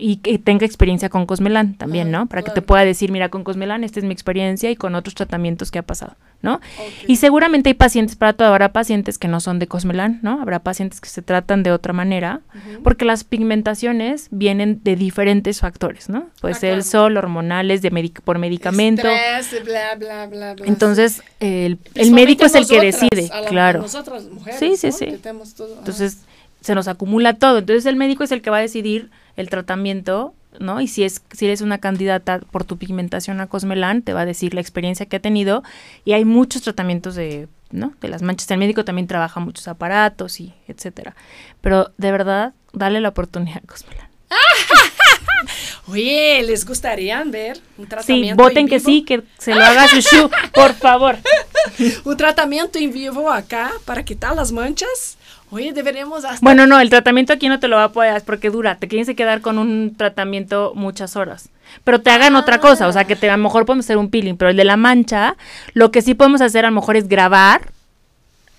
[0.00, 2.26] y que tenga experiencia con Cosmelan también, ¿no?
[2.26, 5.14] Para que te pueda decir, mira, con Cosmelan esta es mi experiencia y con otros
[5.14, 6.60] tratamientos que ha pasado, ¿no?
[7.06, 10.42] Y seguramente hay pacientes, para todo, habrá pacientes que no son de Cosmelan, ¿no?
[10.42, 12.40] Habrá pacientes que se tratan de otra manera,
[12.82, 16.26] porque las pigmentaciones vienen de diferentes factores, ¿no?
[16.40, 19.08] Puede Ah, ser el sol, hormonales, de medic- por medicamento.
[19.08, 20.66] Estrés, bla, bla, bla, bla.
[20.66, 23.80] Entonces, el, el médico es el que decide, a la- a claro.
[23.82, 24.92] Nosotras mujeres, Sí, sí, ¿no?
[24.92, 25.20] sí.
[25.56, 25.78] Todo.
[25.78, 26.18] Entonces,
[26.60, 27.58] se nos acumula todo.
[27.58, 30.80] Entonces, el médico es el que va a decidir el tratamiento, ¿no?
[30.82, 34.26] Y si es si eres una candidata por tu pigmentación a Cosmelan, te va a
[34.26, 35.62] decir la experiencia que ha tenido
[36.04, 37.94] y hay muchos tratamientos de, ¿no?
[38.00, 38.50] De las manchas.
[38.50, 41.14] El médico también trabaja muchos aparatos y etcétera.
[41.62, 44.08] Pero de verdad, dale la oportunidad a Cosmelan.
[45.88, 48.88] Oye, ¿les gustaría ver un Sí, tratamiento voten en que vivo?
[48.90, 51.16] sí, que se lo haga Shushu, por favor.
[52.04, 55.16] Un tratamiento en vivo acá para quitar las manchas.
[55.50, 56.38] Oye, deberíamos hasta...
[56.44, 58.76] Bueno, no, el tratamiento aquí no te lo va a poder hacer porque dura.
[58.76, 61.48] Te tienes que quedar con un tratamiento muchas horas.
[61.84, 64.10] Pero te hagan otra cosa, o sea, que te, a lo mejor podemos hacer un
[64.10, 65.36] peeling, pero el de la mancha,
[65.74, 67.62] lo que sí podemos hacer a lo mejor es grabar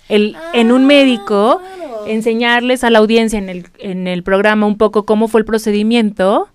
[0.08, 2.06] el, en un Ah, médico, claro.
[2.06, 6.48] enseñarles a la audiencia en el, en el programa un poco cómo fue el procedimiento.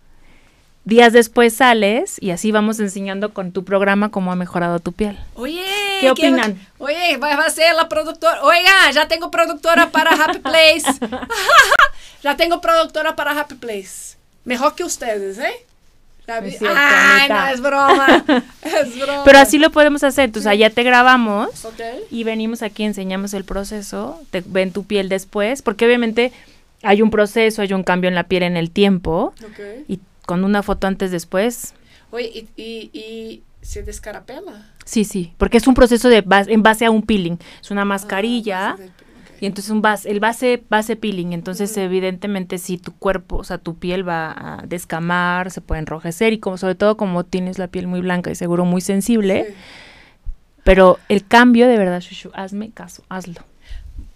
[0.85, 5.17] Días después sales y así vamos enseñando con tu programa cómo ha mejorado tu piel.
[5.33, 5.65] Oye,
[5.99, 6.59] ¿Qué opinan?
[6.77, 8.43] Oye, va, a ser la productora.
[8.43, 10.83] Oiga, ya tengo productora para Happy Place.
[12.23, 14.15] ya tengo productora para Happy Place.
[14.43, 15.53] Mejor que ustedes, ¿eh?
[16.27, 18.23] Ya Es cierto, Ay, no, es broma.
[18.63, 19.23] es broma.
[19.25, 20.25] Pero así lo podemos hacer.
[20.25, 21.49] Entonces, allá te grabamos.
[22.11, 26.31] Y venimos aquí, enseñamos el proceso, te ven tu piel después, porque obviamente
[26.83, 29.59] hay un proceso, hay un cambio en la piel en el tiempo, Ok.
[29.87, 31.73] y con una foto antes después,
[32.11, 34.73] Oye, y, y, y se descarapela.
[34.85, 37.85] sí, sí, porque es un proceso de bas- en base a un peeling, es una
[37.85, 39.41] mascarilla, Ah, base de- ok.
[39.41, 43.57] y entonces un base, el base, base peeling, entonces evidentemente si tu cuerpo, o sea,
[43.57, 47.67] tu piel va a descamar, se puede enrojecer, y como sobre todo como tienes la
[47.67, 49.53] piel muy blanca y seguro muy sensible, Sí.
[50.63, 53.41] pero el cambio de verdad, Shushu, hazme caso, hazlo.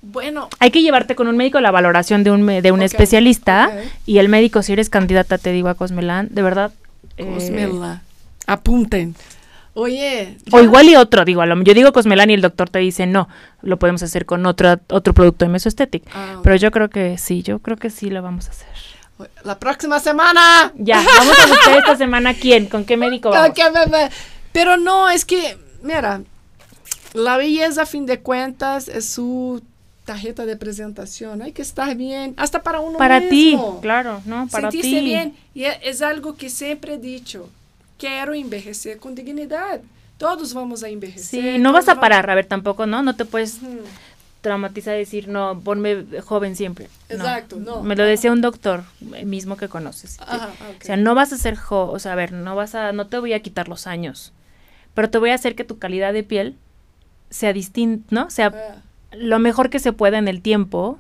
[0.02, 3.72] Bueno, Hay que llevarte con un médico la valoración de un, me- de un especialista
[4.06, 6.72] y el médico, si eres candidata, te digo a Cosmelan, de verdad.
[7.18, 8.02] eh, Cosmela.
[8.48, 9.16] Apunten.
[9.76, 10.36] Oye.
[10.52, 13.06] o igual y otro, digo, a lo- yo digo Cosmelan y el doctor te dice
[13.06, 13.30] no,
[13.62, 16.10] lo podemos hacer con otro, otro producto de mesoestética.
[16.14, 16.40] Ah.
[16.44, 18.68] Pero yo creo que sí, yo creo que sí lo vamos a hacer.
[19.44, 20.72] La próxima semana.
[20.78, 23.52] Ya, vamos a buscar esta semana quién, con qué médico vamos.
[24.54, 26.22] Pero no, es que, mira,
[27.14, 29.62] la belleza, a fin de cuentas, es su
[30.14, 31.42] tarjeta de presentación.
[31.44, 33.80] Hay que estar bien, hasta para uno Para ti, mismo.
[33.82, 34.48] claro, ¿no?
[34.48, 35.06] Para Sentirse ti.
[35.06, 35.36] bien.
[35.54, 37.50] Y e- es algo que siempre he dicho.
[38.00, 39.82] Quiero envejecer con dignidad.
[40.18, 41.54] Todos vamos a envejecer.
[41.56, 43.04] Sí, no vas a parar, a ver, tampoco, ¿no?
[43.04, 43.60] No te puedes
[44.42, 46.88] traumatizar y decir, no, ponme joven siempre.
[47.10, 47.84] Exacto, no.
[47.84, 48.84] Me lo decía un doctor,
[49.16, 50.18] el mismo que conoces.
[50.22, 50.82] Ajá, ok.
[50.82, 53.06] O sea, no vas a ser jo, o sea, a ver, no vas a, no
[53.08, 54.32] te voy a quitar los años,
[54.96, 56.56] pero te voy a hacer que tu calidad de piel
[57.30, 58.30] sea distinta, ¿no?
[58.32, 61.00] Sea Ah, lo mejor que se pueda en el tiempo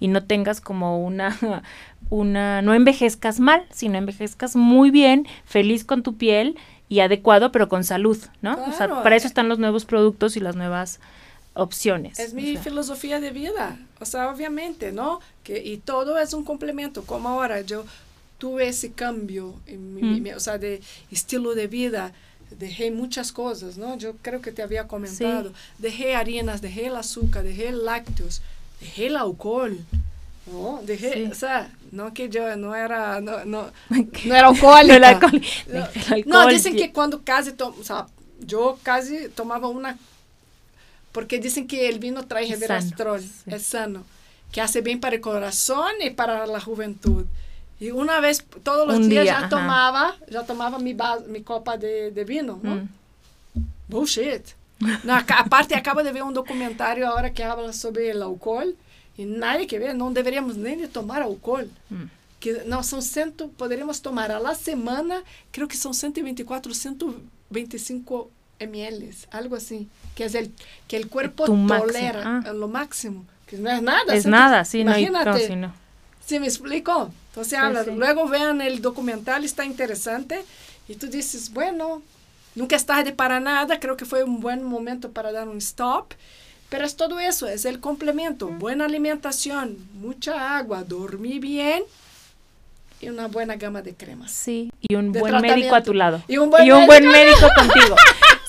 [0.00, 1.36] y no tengas como una,
[2.10, 6.56] una, no envejezcas mal, sino envejezcas muy bien, feliz con tu piel
[6.88, 8.52] y adecuado, pero con salud, ¿no?
[8.54, 9.02] O sea, Claro.
[9.02, 11.00] para eso están los nuevos productos y las nuevas
[11.54, 12.18] opciones.
[12.18, 12.62] Es o mi sea.
[12.62, 13.78] filosofía de vida.
[14.00, 15.20] O sea, obviamente, ¿no?
[15.42, 17.02] Que, y todo es un complemento.
[17.04, 17.84] Como ahora yo
[18.38, 20.22] tuve ese cambio, en mi- Mm.
[20.22, 22.12] mi- o sea, de estilo de vida.
[22.50, 23.98] Dejé muchas cosas, ¿no?
[23.98, 25.52] Yo creo que te había comentado.
[25.78, 28.40] Dejé harinas, dejé el azúcar, dejé lácteos,
[28.80, 29.78] dejé el alcohol.
[30.50, 30.80] ¿no?
[30.84, 31.22] Dejé, Sí.
[31.24, 34.94] o sea, no que yo no era, no, no, no era alcohólica.
[34.96, 35.42] El alcohol-
[36.24, 36.78] No, no, dicen sí.
[36.78, 38.06] que cuando casi, to- o sea,
[38.38, 39.98] yo casi tomaba una,
[41.10, 43.30] porque dicen que el vino trae sano, sí.
[43.46, 44.04] es sano,
[44.52, 47.24] que hace bien para el corazón y para la juventud.
[47.78, 49.48] Y una vez, todos los Un días día, ya ajá.
[49.50, 50.96] tomaba, ya tomaba mi,
[51.28, 52.76] mi copa de, de vino, ¿no?
[52.76, 52.88] Mm.
[53.88, 54.42] Bullshit.
[55.04, 58.74] No, aparte, acabo de ver un documentario ahora que habla sobre el alcohol
[59.16, 61.68] y nadie que ver, no deberíamos nem de tomar alcohol.
[61.90, 62.04] Mm.
[62.38, 66.74] Que não são cento, poderíamos tomar a la semana, creo que são 124,
[67.50, 70.50] 125 ml, algo assim, que es el
[70.86, 72.52] que el cuerpo Tu máximo, tolera ah.
[72.52, 74.14] lo máximo, que no es nada.
[74.14, 75.72] Es cento- nada, sí, no hay, Imagínate, no, sí, no.
[76.26, 77.12] ¿Sí me explico?
[77.30, 77.90] Entonces habla, sí.
[77.92, 80.44] luego vean el documental, está interesante,
[80.88, 82.02] y tú dices, bueno,
[82.56, 86.14] nunca es tarde para nada, creo que fue un buen momento para dar un stop,
[86.68, 91.84] pero es todo eso, es el complemento, buena alimentación, mucha agua, dormir bien
[93.00, 94.32] y una buena gama de cremas.
[94.32, 96.22] Sí, y un buen médico a tu lado.
[96.26, 97.94] Y un buen buen médico contigo.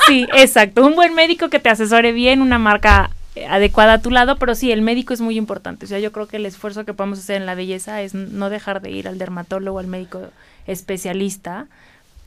[0.07, 0.85] Sí, exacto.
[0.85, 3.11] Un buen médico que te asesore bien, una marca
[3.45, 5.86] adecuada a tu lado, pero sí, el médico es muy importante.
[5.86, 8.50] O sea, yo creo que el esfuerzo que podemos hacer en la belleza es no
[8.50, 10.30] dejar de ir al dermatólogo, al médico
[10.65, 11.67] especialista.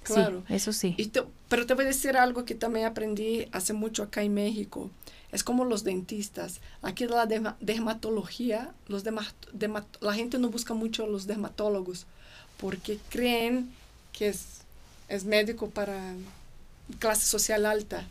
[0.03, 0.42] Claro.
[0.49, 0.94] Sí, eso sí.
[0.96, 4.35] Y te- pero te voy a decir algo que también aprendí hace mucho acá en
[4.35, 4.90] México.
[5.33, 6.61] Es como los dentistas.
[6.83, 12.07] Aquí la derma- dermatología, los la gente no busca mucho a los dermatólogos
[12.59, 13.70] porque creen
[14.12, 14.62] que es,
[15.09, 16.14] es médico para
[16.99, 18.05] clase social alta,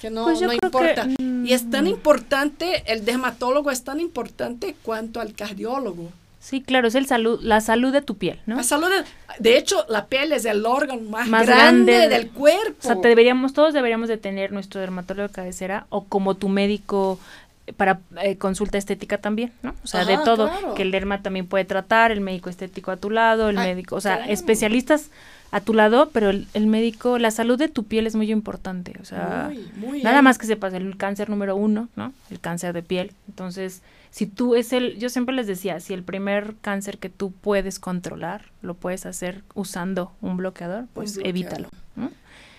[0.00, 1.06] que no, Pues no importa.
[1.06, 1.88] que, y es tan mm.
[1.88, 6.10] importante, el dermatólogo es tan importante cuanto al cardiólogo.
[6.40, 8.56] Sí, claro, es el salud, la salud de tu piel, ¿no?
[8.56, 9.04] La salud, de,
[9.38, 12.74] de hecho, la piel es el órgano más, Más grande, grande de- del cuerpo.
[12.80, 16.48] O sea, te deberíamos, todos deberíamos de tener nuestro dermatólogo de cabecera o como tu
[16.48, 17.20] médico
[17.68, 19.72] eh, para eh, consulta estética también, ¿no?
[19.84, 20.74] O sea, de todo, claro.
[20.74, 23.94] que el derma también puede tratar, el médico estético a tu lado, el Ah, médico,
[23.94, 25.10] o sea, especialistas
[25.52, 28.94] a tu lado, pero el, el médico, la salud de tu piel es muy importante,
[29.00, 30.24] o sea, Muy, muy nada bien.
[30.24, 32.12] más que sepas el cáncer número uno, ¿no?
[32.30, 33.12] El cáncer de piel.
[33.28, 37.32] Entonces, si tú es el, yo siempre les decía, si el primer cáncer que tú
[37.32, 41.28] puedes controlar, lo puedes hacer usando un bloqueador, pues bloqueador.
[41.28, 41.68] evítalo.
[41.96, 42.10] ¿no?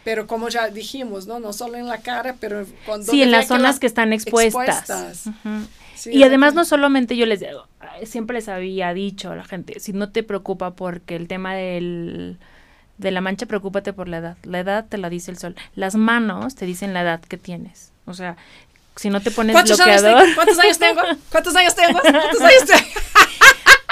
[0.04, 1.40] Pero como ya dijimos, ¿no?
[1.40, 3.12] No solo en la cara, pero cuando...
[3.12, 4.80] Sí, en las zonas la- que están expuestas.
[4.90, 5.28] expuestas.
[5.28, 5.66] Ujú.
[5.96, 7.68] Sí, y además no solamente yo les digo,
[8.04, 12.38] siempre les había dicho a la gente, si no te preocupa porque el tema del
[12.98, 14.38] de la mancha, preocúpate por la edad.
[14.44, 15.56] La edad te la dice el sol.
[15.76, 17.92] Las manos te dicen la edad que tienes.
[18.06, 18.38] O sea,
[18.96, 20.28] si no te pones ¿Cuántos años, bloqueador?
[20.36, 21.02] ¿Cuántos años tengo?
[21.30, 22.00] ¿Cuántos años tengo?
[22.02, 22.84] ¿Cuántos años tengo?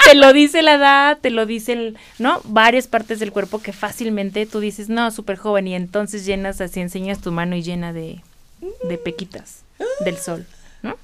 [0.04, 2.40] te lo dice la edad, te lo dice el, ¿no?
[2.44, 6.80] Varias partes del cuerpo que fácilmente tú dices, no, súper joven, y entonces llenas así,
[6.80, 8.20] enseñas tu mano y llena de,
[8.88, 9.62] de pequitas
[10.04, 10.46] del sol,
[10.82, 10.96] ¿no?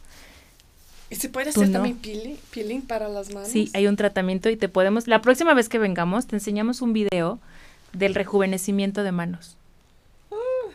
[1.11, 1.73] ¿Y se puede hacer no.
[1.73, 3.49] también peeling, peeling para las manos?
[3.49, 6.93] Sí, hay un tratamiento y te podemos, la próxima vez que vengamos, te enseñamos un
[6.93, 7.39] video
[7.93, 9.57] del rejuvenecimiento de manos.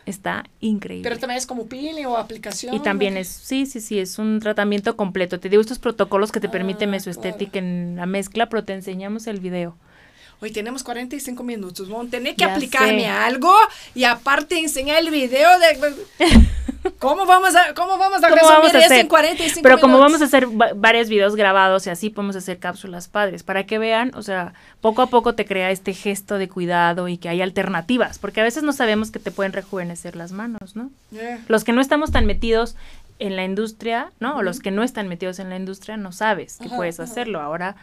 [0.06, 1.08] Está increíble.
[1.08, 2.74] Pero también es como peeling o aplicación.
[2.74, 5.40] y también es, sí, sí, sí, es un tratamiento completo.
[5.40, 6.48] Te digo estos protocolos que te
[6.84, 9.76] Ah, mesoestética en la mezcla, pero te enseñamos el video.
[10.40, 11.88] Hoy tenemos 45 minutos.
[11.88, 13.06] Vamos a tener que Ya aplicarme sé.
[13.08, 13.54] algo
[13.94, 15.94] y aparte enseñar el video de...
[16.98, 19.00] ¿Cómo vamos a, cómo vamos a ¿Cómo vamos a hacer?
[19.00, 22.58] en 45 Pero como vamos a hacer va- varios videos grabados y así podemos hacer
[22.58, 26.48] cápsulas padres para que vean, o sea, poco a poco te crea este gesto de
[26.48, 30.32] cuidado y que hay alternativas, porque a veces no sabemos que te pueden rejuvenecer las
[30.32, 30.90] manos, ¿no?
[31.10, 31.40] Yeah.
[31.48, 32.76] Los que no estamos tan metidos
[33.18, 34.36] en la industria, ¿no?
[34.36, 37.40] O los que no están metidos en la industria no sabes que puedes hacerlo.
[37.40, 37.76] Ahora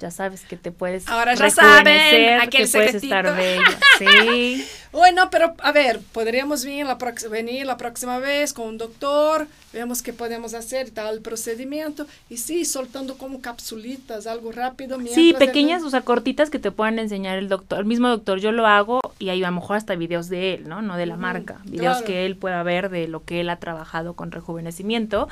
[0.00, 3.62] ya sabes que te puedes Ahora ya saben, aquel que puedes estar bella.
[3.98, 4.66] Sí.
[4.92, 6.98] Bueno, pero a ver, podríamos venir la,
[7.30, 12.06] venir la próxima vez con un doctor, vemos qué podemos hacer y tal procedimiento.
[12.30, 14.96] Y sí, soltando como capsulitas, algo rápido.
[14.96, 17.80] Sí, mientras el- pequeñas, o sea, cortitas que te puedan enseñar el doctor.
[17.80, 20.68] El mismo doctor, yo lo hago y hay a lo mejor hasta videos de él,
[20.68, 20.80] ¿no?
[20.82, 21.60] No de la marca.
[21.64, 22.06] Videos claro.
[22.06, 25.28] que él pueda ver de lo que él ha trabajado con rejuvenecimiento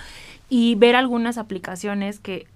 [0.51, 2.47] y ver algunas aplicaciones que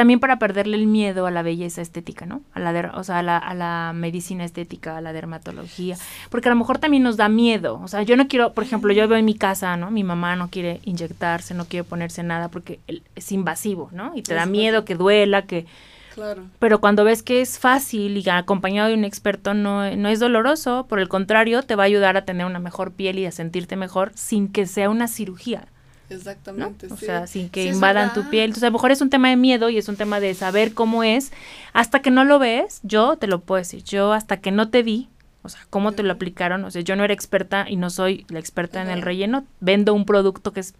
[0.00, 2.40] también para perderle el miedo a la belleza estética, ¿no?
[2.54, 5.96] A la, der- o sea, a la, a la medicina estética, a la dermatología,
[6.30, 8.94] porque a lo mejor también nos da miedo, o sea, yo no quiero, por ejemplo,
[8.94, 9.90] yo veo en mi casa, ¿no?
[9.90, 12.80] Mi mamá no quiere inyectarse, no quiere ponerse nada porque
[13.14, 14.12] es invasivo, ¿no?
[14.14, 15.66] Y te da miedo que duela, que
[16.14, 16.42] Claro.
[16.58, 20.86] pero cuando ves que es fácil y acompañado de un experto no, no es doloroso,
[20.88, 23.76] por el contrario, te va a ayudar a tener una mejor piel y a sentirte
[23.76, 25.66] mejor sin que sea una cirugía,
[26.10, 26.16] ¿no?
[26.16, 26.86] Exactamente.
[26.90, 27.06] O sí.
[27.06, 28.44] sea, sin que Sí, invadan tu piel.
[28.46, 30.74] Entonces, a lo mejor es un tema de miedo y es un tema de saber
[30.74, 31.32] cómo es.
[31.72, 34.82] Hasta que no lo ves, yo te lo puedo decir, yo hasta que no te
[34.82, 35.08] vi,
[35.42, 38.26] o sea, cómo te lo aplicaron, o sea, yo no era experta y no soy
[38.28, 40.74] la experta en el relleno, vendo un producto que es...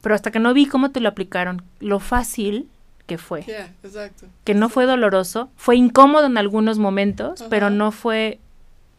[0.00, 2.68] Pero hasta que no vi cómo te lo aplicaron, lo fácil
[3.06, 4.26] que fue Yeah, exacto.
[4.44, 7.50] que no fue doloroso, fue incómodo en algunos momentos, Ajá.
[7.50, 8.38] pero no fue,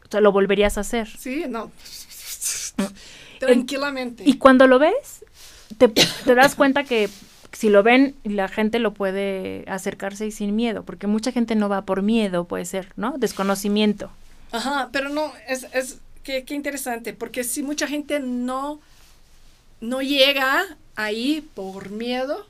[0.06, 1.08] o sea, lo volverías a hacer.
[1.08, 1.70] Sí, no.
[3.38, 4.22] Tranquilamente.
[4.26, 5.24] Y cuando lo ves,
[5.78, 7.08] te, das cuenta que
[7.52, 11.68] si lo ven, la gente lo puede acercarse y sin miedo, porque mucha gente no
[11.68, 13.14] va por miedo, puede ser, ¿no?
[13.18, 14.10] Desconocimiento.
[14.52, 18.80] Ajá, pero no, es, es qué, qué interesante, porque si mucha gente no,
[19.80, 20.64] no llega
[20.96, 22.46] ahí por miedo,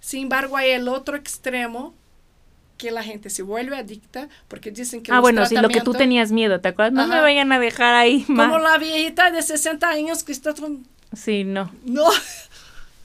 [0.00, 1.94] sin embargo hay el otro extremo
[2.76, 5.92] que la gente se vuelve adicta porque dicen que Ah, bueno, sí, lo que tú
[5.92, 6.92] tenías miedo, ¿te acuerdas?
[6.94, 7.22] No me Ajá.
[7.22, 8.48] vayan a dejar ahí más.
[8.48, 11.70] como la viejita de 60 años que está con- Sí, no.
[11.84, 12.04] no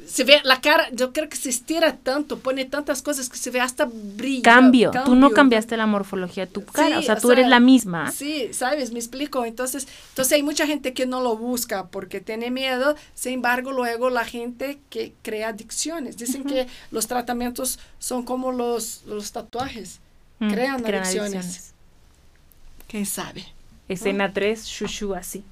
[0.06, 3.52] se ve la cara, yo creo que se estira tanto, pone tantas cosas que se
[3.52, 4.44] ve hasta brillo.
[4.44, 4.92] Cambio.
[4.92, 5.34] Tú no cambio.
[5.34, 8.12] cambiaste la morfología de tu cara, o Sí, sea, o tú eres sea, la misma.
[8.12, 9.46] Sí, sabes, me explico.
[9.46, 12.96] Entonces, entonces hay mucha gente que no lo busca porque tiene miedo.
[13.14, 16.18] Sin embargo, luego la gente que crea adicciones.
[16.18, 20.00] Dicen que los tratamientos son como los, los tatuajes.
[20.40, 21.34] Mm, crean crean adicciones.
[21.36, 21.74] adicciones.
[22.88, 23.46] ¿Quién sabe?
[23.88, 25.44] Escena 3, shushu así.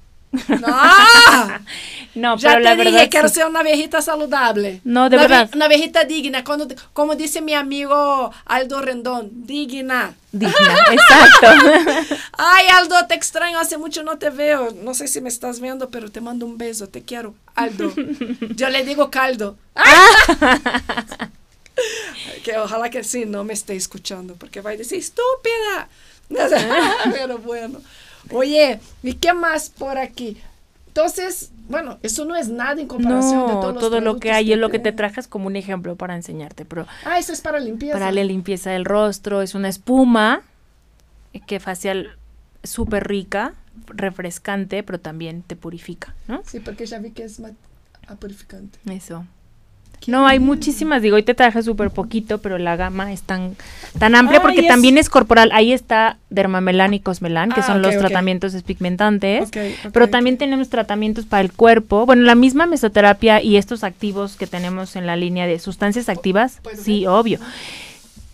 [0.64, 1.60] ¡Ah!
[2.14, 3.34] No, Ya pero la te dije, verdad quiero sí.
[3.36, 4.80] ser una viejita saludable.
[4.82, 5.50] No, de Una verdad.
[5.50, 6.42] vie- Una viejita digna.
[6.42, 10.16] Cuando, como dice mi amigo Aldo Rendón, digna.
[10.32, 10.50] digna,
[10.90, 12.16] exacto.
[12.36, 14.72] Ay, Aldo, te extraño, hace mucho no te veo.
[14.82, 17.92] No sé si me estás viendo, pero te mando un beso, te quiero, Aldo.
[18.56, 19.56] Yo le digo caldo.
[22.42, 25.88] que ojalá que sí, no me esté escuchando, porque va a decir, estúpida.
[27.12, 27.80] pero bueno.
[28.32, 30.36] Oye, ¿y qué más por aquí?
[30.88, 34.32] Entonces, bueno, eso no es nada en comparación de No, todos los todo lo que
[34.32, 37.40] hay es lo que te es como un ejemplo para enseñarte, pero Ah, eso es
[37.40, 37.94] para limpieza.
[37.94, 40.42] para la limpieza del rostro es una espuma
[41.46, 42.16] que facial
[42.64, 43.54] súper rica,
[43.86, 46.42] refrescante, pero también te purifica, ¿no?
[46.44, 47.52] Sí, porque ya vi que es más
[48.18, 48.78] purificante.
[48.90, 49.24] Eso.
[50.06, 53.56] No, hay muchísimas, digo, hoy te traje súper poquito, pero la gama es tan,
[53.98, 55.50] tan amplia Ay, porque es- también es corporal.
[55.52, 59.50] Ahí está Dermamelan y Cosmelan, que Ah, son los tratamientos despigmentantes.
[59.92, 62.06] Pero también tenemos tratamientos para el cuerpo.
[62.06, 66.58] Bueno, la misma mesoterapia y estos activos que tenemos en la línea de sustancias activas,
[66.62, 67.08] ¿Puedo sí, ver?
[67.08, 67.38] obvio.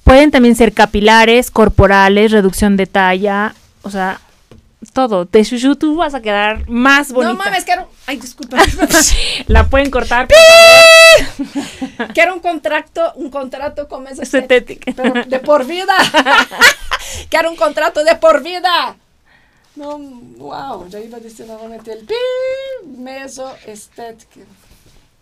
[0.04, 4.20] Pueden también ser capilares, corporales, reducción de talla, o sea,
[4.92, 5.24] todo.
[5.24, 7.32] De Shushu tú vas a quedar más bonita.
[7.32, 7.88] No mames, quiero.
[8.06, 8.56] Ay, disculpa.
[9.46, 10.28] La pueden cortar.
[12.14, 14.92] quiero un contrato, un contrato con esa Estética.
[14.94, 15.94] pero de por vida.
[17.30, 18.96] quiero un contrato de por vida.
[19.76, 22.14] No, wow, ya iba a decir nuevamente el pi,
[22.96, 24.40] meso estética.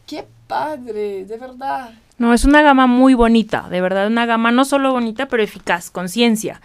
[0.06, 1.94] Qué padre, de verdad.
[2.18, 5.90] No, es una gama muy bonita, de verdad, una gama no solo bonita, pero eficaz,
[5.90, 6.60] conciencia.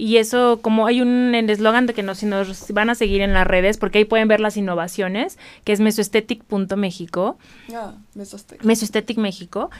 [0.00, 3.20] Y eso, como hay un el eslogan de que nos, si nos van a seguir
[3.20, 7.36] en las redes, porque ahí pueden ver las innovaciones, que es mesoesthetic.mexico,
[7.74, 8.64] Ah, mesoestética.
[8.66, 9.70] Mesoesthetic México.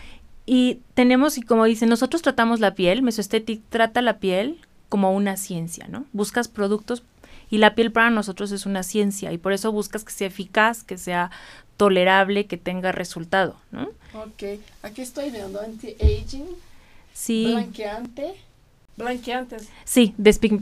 [0.45, 4.59] Y tenemos, y como dicen, nosotros tratamos la piel, Mesoesthetic trata la piel
[4.89, 6.05] como una ciencia, ¿no?
[6.13, 7.03] Buscas productos
[7.51, 10.83] y la piel para nosotros es una ciencia y por eso buscas que sea eficaz,
[10.83, 11.31] que sea
[11.77, 13.89] tolerable, que tenga resultado, ¿no?
[14.15, 16.47] Ok, aquí estoy viendo anti-aging,
[17.13, 18.35] Sí, blanqueante,
[18.99, 20.15] blanqueantes, sí,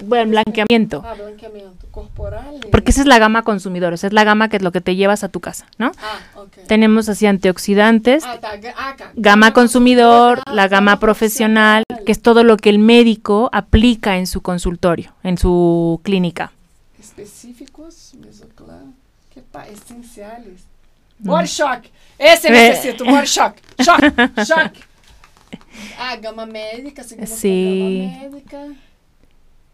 [0.05, 1.03] bueno, blanqueamiento.
[1.05, 2.61] ah, blanqueamiento corporal.
[2.65, 4.71] y- Porque esa es la gama consumidor, o sea, es la gama que es lo
[4.73, 5.93] que te llevas a tu casa, ¿no?
[6.01, 6.67] Ah, ok.
[6.69, 9.11] Tenemos así antioxidantes, Ah, está, ga- acá.
[9.17, 14.27] gama consumidor, ah, la gama profesional, que es todo lo que el médico aplica en
[14.27, 16.53] su consultorio, en su clínica.
[17.01, 18.13] Específicos,
[19.33, 20.61] que pa, esenciales.
[21.21, 21.29] Mm.
[21.29, 21.85] Body shock.
[22.19, 22.51] Esse É.
[22.51, 23.55] necessito, body shock.
[23.79, 24.01] Shock,
[24.45, 24.73] shock.
[25.99, 28.09] Ah, gama médica, seguimos con Sí.
[28.13, 28.67] gama médica.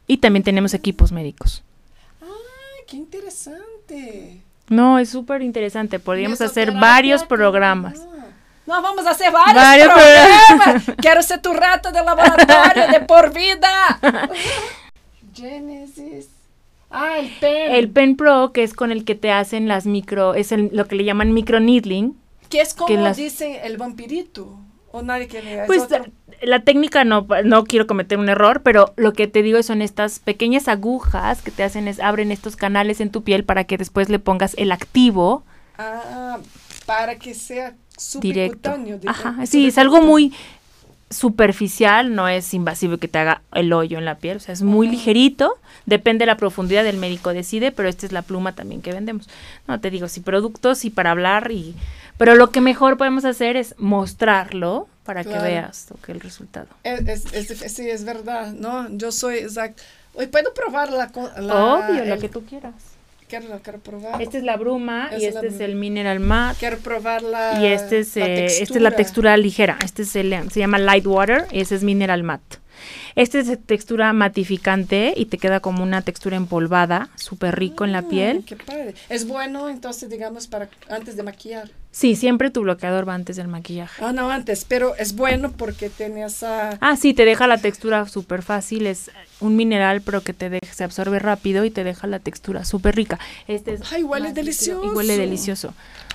[0.06, 1.62] Y también tenemos equipos médicos.
[2.22, 2.26] Ah,
[2.86, 4.40] qué interesante.
[4.68, 5.98] No, es súper interesante.
[5.98, 8.00] Podríamos hacer varios programas.
[8.00, 8.26] Ah.
[8.66, 10.84] No, vamos a hacer varios, Varios programas.
[10.98, 13.98] Quiero ser tu rata de laboratorio de por vida.
[15.34, 16.28] Genesis.
[16.90, 17.72] Ah, el pen.
[17.72, 20.86] El Pen Pro, que es con el que te hacen las micro, es el- lo
[20.86, 22.16] que le llaman micro needling.
[22.50, 24.58] que es como que las- dicen el vampirito.
[24.92, 25.82] O nadie que le Pues
[26.42, 30.18] la técnica no, no quiero cometer un error, pero lo que te digo son estas
[30.18, 34.08] pequeñas agujas que te hacen es abren estos canales en tu piel para que después
[34.08, 35.44] le pongas el activo
[35.78, 36.38] Ah,
[36.86, 37.74] para que sea
[38.20, 38.70] directo.
[38.70, 38.98] subcutáneo.
[38.98, 40.32] de- Ajá, sí, es algo muy
[41.12, 44.62] superficial, no es invasivo que te haga el hoyo en la piel, o sea, es
[44.62, 45.54] muy ligerito,
[45.86, 49.28] depende de la profundidad, el médico decide, pero esta es la pluma también que vendemos.
[49.68, 51.74] No, te digo, sí, productos y para hablar y...
[52.18, 55.42] Pero lo que mejor podemos hacer es mostrarlo para Claro.
[55.42, 56.66] que veas lo que el resultado.
[56.84, 58.88] Es, es, es- sí, es verdad, ¿no?
[58.90, 59.82] Yo soy exacto.
[60.14, 61.10] Hoy puedo probar la.
[61.40, 61.54] la
[61.88, 62.74] Obvio, lo que tú quieras.
[63.40, 64.20] Quiero, quiero probar.
[64.20, 66.58] Esta es la bruma y este es el mineral matte.
[66.60, 67.58] Quiero probar la.
[67.62, 69.78] Y este es, la eh, esta es la textura ligera.
[69.82, 72.58] Este es el, se llama light water y ese es mineral matte.
[73.14, 77.92] Este es de textura matificante y te queda como una textura empolvada, súper rico en
[77.92, 78.44] la Mm, piel.
[78.44, 78.94] Qué padre.
[79.08, 81.70] Es bueno, entonces, digamos, para antes de maquillar.
[81.94, 84.02] Sí, siempre tu bloqueador va antes del maquillaje.
[84.02, 86.78] Ah, no, antes, pero es bueno porque tiene esa.
[86.80, 88.86] Ah, sí, te deja la textura súper fácil.
[88.86, 92.64] Es un mineral, pero que te deja, se absorbe rápido y te deja la textura
[92.64, 93.18] súper rica.
[93.46, 94.82] Este es Ay, huele delicioso.
[94.82, 95.74] Y huele delicioso.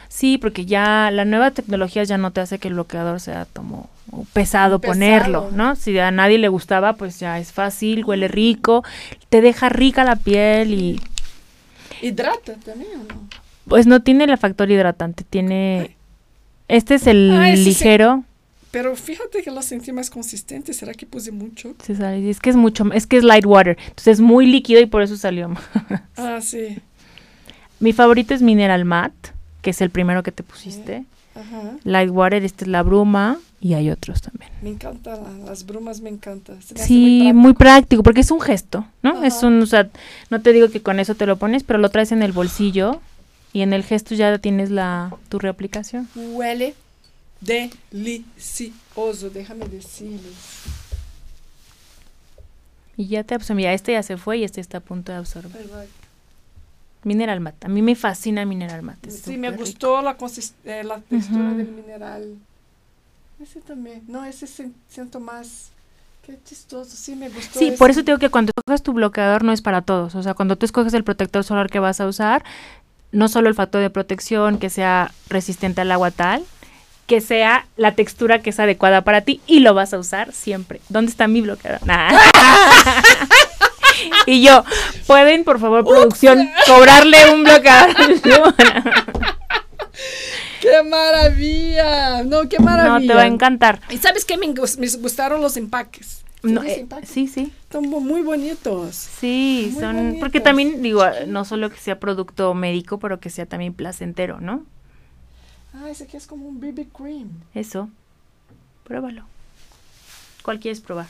[0.09, 3.88] Sí, porque ya la nueva tecnología ya no te hace que el bloqueador sea como
[4.34, 4.93] pesado, Pesado.
[4.93, 5.75] ponerlo, ¿no?
[5.75, 8.84] Si a nadie le gustaba, pues ya es fácil, huele rico,
[9.30, 11.01] te deja rica la piel y
[12.01, 13.36] Hidrata también, ¿o no?
[13.68, 15.95] Pues no tiene el factor hidratante, tiene...
[16.68, 17.63] Este es el Ah, sí.
[17.63, 18.24] ligero,
[18.72, 20.74] Pero fíjate que lo sentí más consistente.
[20.74, 21.74] ¿Será que puse mucho?
[21.82, 24.82] se sale- es que es mucho, es que es light water, entonces es muy líquido
[24.82, 25.63] y por eso salió más.
[26.18, 26.80] Ah, sí.
[27.80, 31.05] Mi favorito es Mineral Matte, que es el primero que te pusiste.
[31.36, 31.78] Ajá.
[31.84, 34.51] Light water, esta es la bruma y hay otros también.
[34.61, 36.57] Me encantan la- las brumas, me encantan.
[36.61, 37.34] Sí, práctico.
[37.36, 39.24] muy práctico, porque es un gesto, ¿no?
[39.24, 39.88] Es un, o sea,
[40.32, 42.99] no te digo que con eso te lo pones, pero lo traes en el bolsillo
[43.58, 46.08] y en el gesto ya tienes la tu reaplicación.
[46.16, 46.76] Huele
[47.41, 50.34] delicioso, déjame decirles.
[52.95, 53.58] Y ya te absorbe.
[53.62, 55.51] Mira, este ya se fue y este está a punto de absorber.
[57.03, 57.66] Mineral Matte.
[57.66, 59.08] A mí me fascina Mineral Matte.
[59.10, 59.62] es Sí, me rico.
[59.64, 60.16] gustó la,
[60.66, 62.36] eh, la textura del mineral.
[63.41, 64.03] Ese también.
[64.08, 65.70] No, ese se- siento más.
[66.26, 66.95] Qué chistoso.
[66.95, 67.58] Sí, me gustó.
[67.60, 67.78] Sí, ese.
[67.78, 70.14] por eso te digo que cuando escoges tu bloqueador no es para todos.
[70.16, 72.43] O sea, cuando tú escoges el protector solar que vas a usar,
[73.12, 76.43] no solo el factor de protección, que sea resistente al agua tal,
[77.05, 80.82] que sea la textura que es adecuada para ti y lo vas a usar siempre.
[80.89, 81.86] ¿Dónde está mi bloqueador?
[81.88, 82.12] Nah.
[84.26, 84.64] y yo,
[85.08, 87.95] ¿pueden, por favor, producción, cobrarle un bloqueador?
[90.62, 92.24] ¡Qué maravilla!
[92.24, 92.99] No, qué maravilla.
[92.99, 93.80] no, te va a encantar.
[93.89, 94.38] ¿Y sabes qué?
[94.38, 96.24] Me, me gustaron los empaques.
[96.43, 97.51] No, ¿Tienes eh, sí, sí.
[97.73, 98.95] Mu- muy bonitos.
[98.95, 100.19] Sí, Muy son bonitos.
[100.19, 104.63] porque también digo, no solo que sea producto médico, pero que sea también placentero, ¿no?
[105.73, 107.29] Ah, ese aquí es como un BB cream.
[107.53, 107.89] Eso.
[108.83, 109.23] Pruébalo.
[110.43, 111.07] ¿Cuál quieres probar?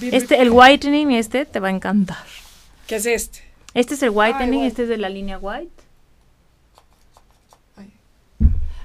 [0.00, 2.24] Este, el whitening, este te va a encantar.
[2.86, 3.40] ¿Qué es este?
[3.74, 4.66] Este es el whitening, white.
[4.68, 5.70] este es de la línea white.
[7.76, 7.92] Ay.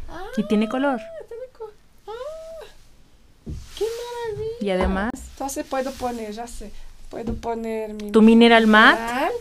[0.09, 0.99] Ah, Y tiene color.
[1.27, 1.71] tiene co-
[2.07, 2.65] ah,
[3.77, 3.85] ¡Qué!
[4.63, 6.71] Y además, Entonces puedo poner, ya sé.
[7.09, 8.11] Puedo poner mi.
[8.11, 9.31] tu mineral mineral.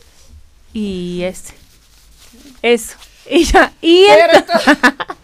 [0.73, 1.55] y este.
[2.63, 2.97] Eso.
[3.31, 3.73] Y ya.
[3.81, 4.77] Y entonces,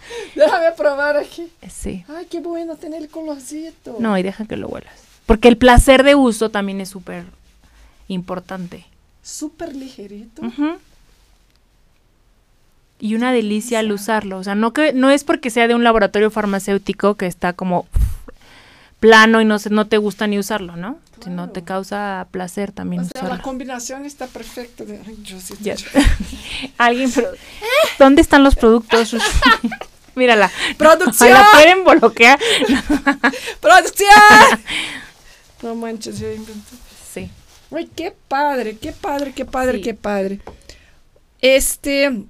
[0.35, 1.49] Déjame probar aquí.
[1.69, 2.05] Sí.
[2.09, 3.97] Ay, qué bueno tener el colorcito.
[3.99, 4.95] No, y deja que lo huelas.
[5.27, 7.25] Porque el placer de uso también es súper
[8.09, 8.87] importante.
[9.23, 10.43] Súper ligerito.
[10.43, 10.79] Ujú.
[13.01, 14.39] Y una delicia al usarlo.
[14.39, 17.87] O sea, no que no es porque sea de un laboratorio farmacéutico que está como
[19.01, 20.99] plano y no se, no te gusta ni usarlo, ¿no?
[21.21, 21.51] Claro.
[21.51, 24.85] te causa placer también O sea, la combinación está perfecta.
[24.85, 25.75] de- Ay, yo sí- Ya.
[26.79, 27.33] Alguien, pero-
[27.99, 29.17] ¿dónde están los productos?
[30.15, 30.51] Mírala.
[30.77, 31.31] ¡Producción!
[31.33, 32.39] La pueden bloquear.
[33.61, 34.09] ¡Producción!
[35.63, 36.77] no manches, yo inventé.
[37.13, 37.31] Sí.
[37.75, 39.83] Ay, qué padre, qué padre, qué padre, Sí.
[39.85, 40.41] qué padre.
[41.41, 42.25] Este,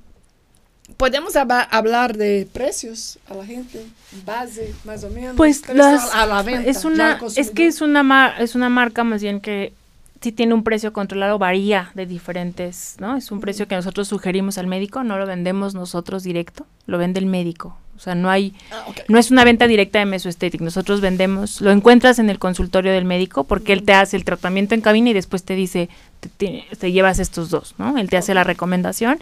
[0.99, 3.87] podemos hablar de precios a la gente,
[4.27, 5.35] base, más o menos.
[5.37, 6.69] Pues las, a, la venta.
[6.69, 9.73] es una, es que es una, mar- es una marca más bien que
[10.21, 13.17] sí tiene un precio controlado, varía de diferentes, ¿no?
[13.17, 17.21] Es un precio que nosotros sugerimos al médico, no lo vendemos nosotros directo, lo vende
[17.21, 17.79] el médico.
[17.97, 20.61] O sea, no hay, ah, no es una venta directa de Mesoesthetic.
[20.61, 24.77] Nosotros vendemos, lo encuentras en el consultorio del médico porque él te hace el tratamiento
[24.77, 25.89] en cabina y después te dice,
[26.37, 27.99] te, llevas estos dos, ¿no?
[27.99, 29.19] Él te hace la recomendación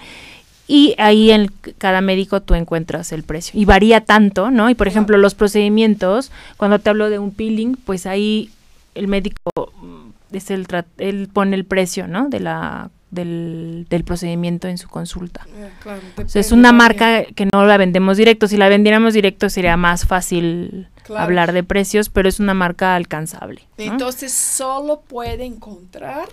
[0.68, 3.58] y ahí en cada médico tú encuentras el precio.
[3.58, 4.68] Y varía tanto, ¿no?
[4.68, 8.50] Y por ejemplo, los procedimientos, cuando te hablo de un peeling, pues ahí
[8.94, 9.40] el médico
[9.80, 10.66] mm, es el
[10.98, 12.28] él pone el precio, ¿no?
[12.28, 15.46] De la del, del procedimiento en su consulta.
[15.86, 15.96] Ah,
[16.34, 18.48] es una marca que no la vendemos directo.
[18.48, 23.62] Si la vendiéramos directo sería más fácil hablar de precios, pero es una marca alcanzable.
[23.78, 26.28] Entonces solo puede encontrar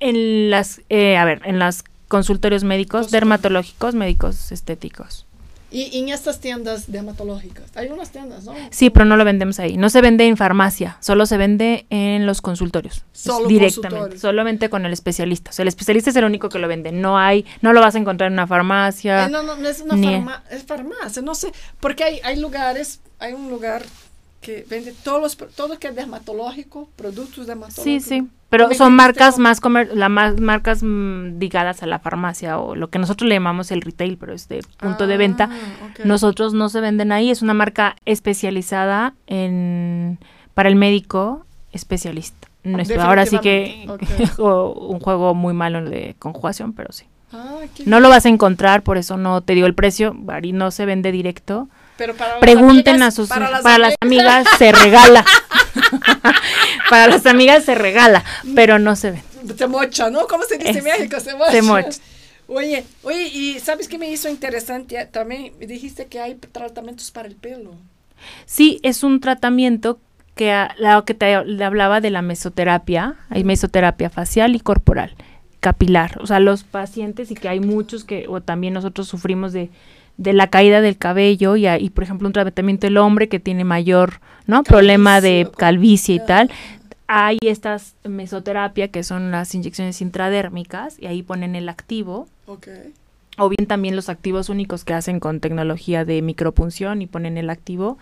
[0.00, 5.26] en las, eh, a ver, en los consultorios médicos, dermatológicos, médicos estéticos.
[5.70, 8.54] Y en estas tiendas dermatológicas, hay unas tiendas, ¿no?
[8.70, 9.76] Sí, pero no lo vendemos ahí.
[9.76, 13.04] No se vende en farmacia, solo se vende en los consultorios.
[13.12, 15.50] Solo directamente, solamente con el especialista.
[15.50, 16.90] O sea, el especialista es el único que lo vende.
[16.90, 19.26] No hay, no lo vas a encontrar en una farmacia.
[19.26, 23.00] Eh, no, no, no es una farmacia, es farmacia, no sé, porque hay, hay lugares,
[23.18, 23.82] hay un lugar
[24.40, 27.84] que vende todos los, todo que es dermatológico, productos dermatológicos.
[27.84, 28.28] Sí, sí.
[28.50, 32.88] Pero son marcas más, comer la más marcas mm, ligadas a la farmacia o lo
[32.88, 35.50] que nosotros le llamamos el retail, pero es de punto de venta.
[35.52, 40.18] Ah, nosotros no se venden ahí, es una marca especializada en
[40.54, 42.48] para el médico especialista.
[42.98, 43.86] ahora sí que
[44.38, 47.04] un juego muy malo de conjugación, pero sí.
[47.32, 50.16] Ah, no lo vas a encontrar, por eso no te digo el precio,
[50.54, 51.68] no se vende directo.
[51.98, 55.24] Pero para Pregunten a sus para, las, amigas se regala.
[56.90, 58.24] para las amigas se regala,
[58.54, 59.22] pero no se ve.
[59.56, 60.28] Se mocha, ¿no?
[60.28, 61.18] ¿Cómo se dice en México?
[61.18, 61.50] Se mocha.
[61.50, 61.98] Se mocha.
[62.46, 65.04] Oye, oye, y ¿sabes qué me hizo interesante?
[65.06, 67.74] También dijiste que hay tratamientos para el pelo.
[68.46, 69.98] Sí, es un tratamiento
[70.36, 75.16] que a, la que te hablaba de la mesoterapia, hay mesoterapia facial y corporal,
[75.58, 79.68] capilar, o sea, los pacientes y que hay muchos que o también nosotros sufrimos de
[80.18, 83.64] de la caída del cabello y, y por ejemplo un tratamiento del hombre que tiene
[83.64, 86.50] mayor no problema de calvicie y tal.
[87.06, 92.28] Hay estas mesoterapia que son las inyecciones intradérmicas y ahí ponen el activo.
[93.38, 97.48] O bien también los activos únicos que hacen con tecnología de micropunción y ponen el
[97.48, 97.98] activo.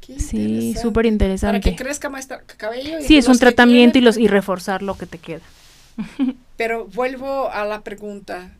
[0.00, 4.28] Sí súper interesante para que crezca más cabello sí es un tratamiento y los y
[4.28, 5.40] reforzar lo que te queda.
[6.58, 8.50] Pero vuelvo a la pregunta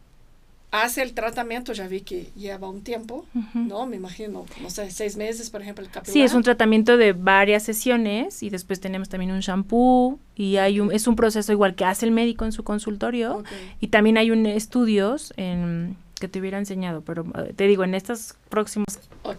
[0.83, 3.87] hace el tratamiento, ya vi que lleva un tiempo, ¿no?
[3.87, 6.13] Me imagino, no sé, seis meses, por ejemplo, el capilar.
[6.13, 10.81] Sí, es un tratamiento de varias sesiones y después tenemos también un shampoo y hay
[10.81, 13.45] un, es un proceso igual que hace el médico en su consultorio
[13.81, 17.95] y también hay un estudios en que te hubiera enseñado, pero eh, te digo, en
[17.95, 18.87] estos próximos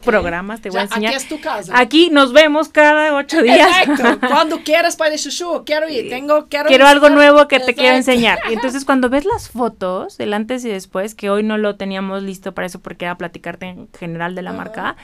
[0.04, 1.14] programas te voy a enseñar.
[1.14, 1.80] Aquí es tu casa.
[1.80, 3.70] Aquí nos vemos cada ocho días.
[3.88, 4.28] Exacto.
[4.28, 8.40] Cuando quieras, Padre Shushu, quiero ir, tengo, quiero Quiero algo nuevo que te quiero enseñar.
[8.50, 12.22] Y entonces cuando ves las fotos, del antes y después, que hoy no lo teníamos
[12.22, 14.96] listo para eso porque era platicarte en general de la marca,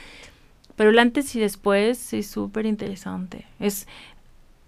[0.76, 3.46] pero el antes y después es súper interesante.
[3.60, 3.88] Es,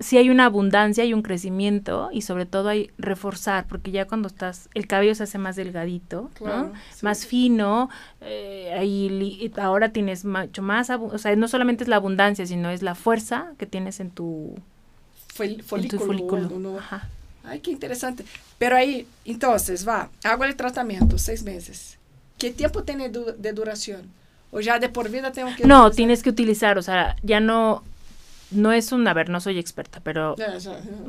[0.03, 4.27] si hay una abundancia y un crecimiento y sobre todo hay reforzar, porque ya cuando
[4.27, 6.29] estás, el cabello se hace más delgadito,
[7.01, 7.89] más fino,
[8.21, 12.81] eh, ahí, ahora tienes mucho más, o sea, no solamente es la abundancia, sino es
[12.81, 14.55] la fuerza que tienes en tu,
[15.27, 16.79] folículo.
[17.45, 18.23] Ay, qué interesante.
[18.57, 21.97] Pero ahí, entonces, va, hago el tratamiento, seis meses.
[22.37, 24.09] ¿Qué tiempo tiene de duración?
[24.51, 25.65] ¿O ya de por vida tengo que...
[25.65, 27.83] No, tienes que utilizar, o sea, ya no
[28.55, 30.35] no es un, a ver, no soy experta, pero,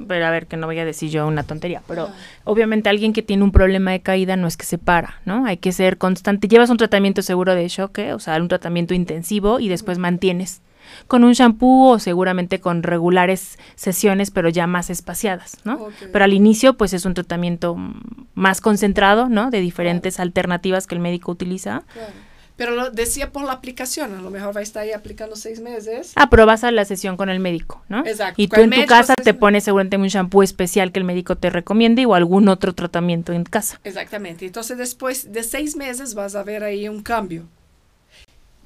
[0.09, 2.09] pero a ver, que no voy a decir yo una tontería, pero
[2.45, 5.47] obviamente alguien que tiene un problema de caída no es que se para, ¿no?
[5.47, 6.49] Hay que ser constante.
[6.49, 10.63] Llevas un tratamiento seguro de choque, o sea, un tratamiento intensivo y después mantienes
[11.07, 15.89] con un shampoo o seguramente con regulares sesiones, pero ya más espaciadas, ¿no?
[16.13, 17.77] Pero al inicio, pues es un tratamiento
[18.35, 19.51] más concentrado, ¿no?
[19.51, 21.83] De diferentes alternativas que el médico utiliza.
[22.57, 25.61] Pero lo decía por la aplicación, a lo mejor va a estar ahí aplicando seis
[25.61, 26.13] meses.
[26.15, 28.07] Ah, pero vas a la sesión con el médico, ¿no?
[28.07, 28.41] Exacto.
[28.41, 31.51] Y tú en tu casa te pones seguramente un shampoo especial que el médico te
[31.51, 33.81] recomiende o algún otro tratamiento en casa.
[33.83, 34.47] Exactamente.
[34.47, 37.45] Entonces después de seis meses vas a ver ahí un cambio.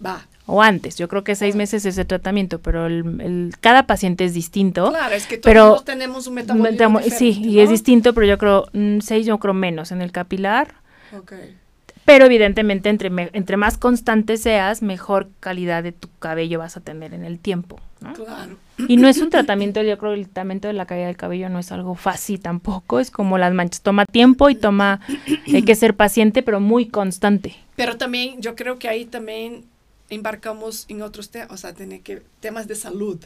[0.05, 0.27] Va.
[0.47, 4.33] O antes, yo creo que seis meses es el tratamiento, pero el, cada paciente es
[4.33, 4.91] distinto.
[4.91, 9.01] Claro, es que todos tenemos un metabolismo Sí, y es distinto, pero yo creo mm,
[9.01, 10.75] seis, yo creo menos en el capilar.
[11.17, 11.57] Okay.
[12.09, 17.13] Pero evidentemente entre, entre más constante seas, mejor calidad de tu cabello vas a tener
[17.13, 17.79] en el tiempo.
[18.15, 18.57] Claro.
[18.79, 21.51] Y no es un tratamiento, yo creo que el tratamiento de la caída del cabello
[21.51, 25.01] no es algo fácil tampoco, es como las manchas, toma tiempo y toma,
[25.53, 27.57] hay que ser paciente, pero muy constante.
[27.77, 29.67] Pero también yo creo que ahí también
[30.09, 33.23] embarcamos en otros temas, o sea, tiene que, temas de salud.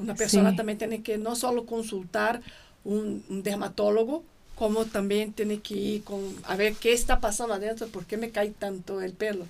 [0.00, 2.40] Una persona también tiene que no solo consultar
[2.82, 4.24] un dermatólogo,
[4.56, 8.30] como también tiene que ir con, a ver qué está pasando adentro, por qué me
[8.30, 9.44] cae tanto el pelo.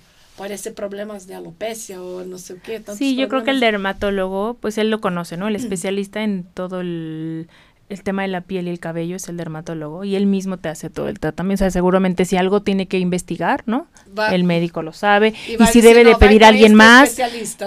[0.57, 2.83] ser problemas de alopecia o no sé qué.
[2.95, 5.47] Sí, yo creo que el dermatólogo, pues él lo conoce, ¿no?
[5.47, 7.47] El especialista en todo el,
[7.89, 10.67] el tema de la piel y el cabello es el dermatólogo y él mismo te
[10.67, 11.63] hace todo el tratamiento.
[11.63, 13.87] O sea, seguramente si algo tiene que investigar, ¿no?
[14.31, 15.33] el médico lo sabe.
[15.47, 17.17] Y, si debe de pedir a alguien este más,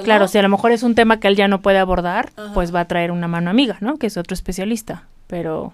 [0.04, 2.74] claro, si a lo mejor es un tema que él ya no puede abordar, pues
[2.74, 3.96] va a traer una mano amiga, ¿no?
[3.96, 5.04] Que es otro especialista.
[5.26, 5.72] Pero,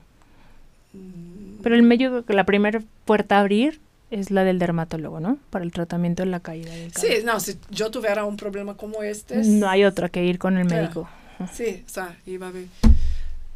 [0.93, 1.26] mm.
[1.67, 3.81] Pero el medio, la primera puerta a abrir
[4.13, 5.37] es la del dermatólogo, ¿no?
[5.51, 7.17] Para el tratamiento de la caída del cabello.
[7.17, 9.39] Sí, no, si yo tuviera un problema como este...
[9.39, 11.09] No hay otra que ir con el médico.
[11.53, 12.67] Sí, o sea, iba a ver...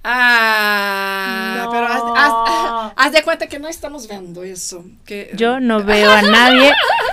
[0.02, 1.86] Ah, pero
[2.96, 4.84] haz, de cuenta que no estamos viendo eso.
[5.06, 6.72] Que, Yo no veo a nadie.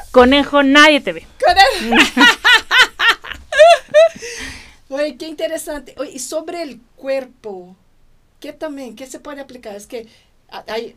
[0.10, 1.28] Conejo, nadie te ve.
[4.90, 5.94] Oye, qué interesante.
[6.00, 7.76] Oye, y sobre el cuerpo,
[8.40, 8.96] ¿qué también?
[8.96, 9.76] ¿Qué se puede aplicar?
[9.76, 10.08] Es que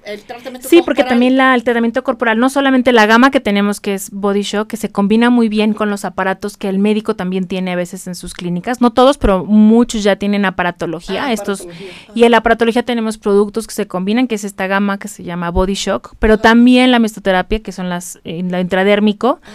[0.06, 3.80] el tratamiento sí, porque también la, el tratamiento corporal, no solamente la gama que tenemos
[3.80, 7.16] que es Body Shock, que se combina muy bien con los aparatos que el médico
[7.16, 11.32] también tiene a veces en sus clínicas, no todos, pero muchos ya tienen aparatología, ah,
[11.32, 11.66] estos
[12.14, 15.24] y en la aparatología tenemos productos que se combinan, que es esta gama que se
[15.24, 19.48] llama Body Shock, pero también la mesoterapia, que son las en la intradérmico ah.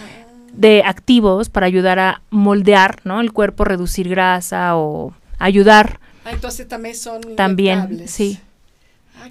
[0.52, 3.22] de activos para ayudar a moldear, ¿no?
[3.22, 6.00] El cuerpo, reducir grasa o ayudar.
[6.26, 8.40] Ah, entonces también son También, sí.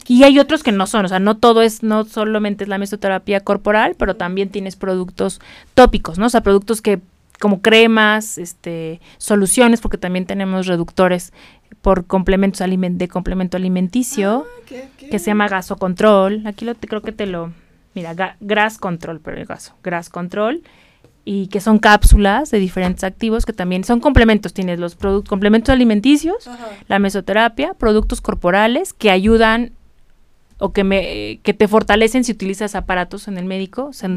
[0.08, 2.78] Y hay otros que no son, o sea, no todo es, no solamente es la
[2.78, 5.42] mesoterapia corporal, pero también tienes productos
[5.74, 6.28] tópicos, ¿no?
[6.28, 7.02] O sea, productos que
[7.40, 11.34] como cremas, este, soluciones, porque también tenemos reductores
[11.82, 14.74] por complementos aliment de complemento alimenticio, ah,
[15.10, 16.46] que se llama gasocontrol.
[16.46, 17.54] Aquí lo, creo que te lo,
[17.94, 20.62] mira, gras control, pero el gaso, gras control
[21.26, 24.54] y que son cápsulas de diferentes activos que también son complementos.
[24.54, 26.48] Tienes los complementos alimenticios,
[26.88, 29.72] la mesoterapia, productos corporales que ayudan
[30.60, 34.08] o que, me, que te fortalecen si utilizas aparatos en el médico, se,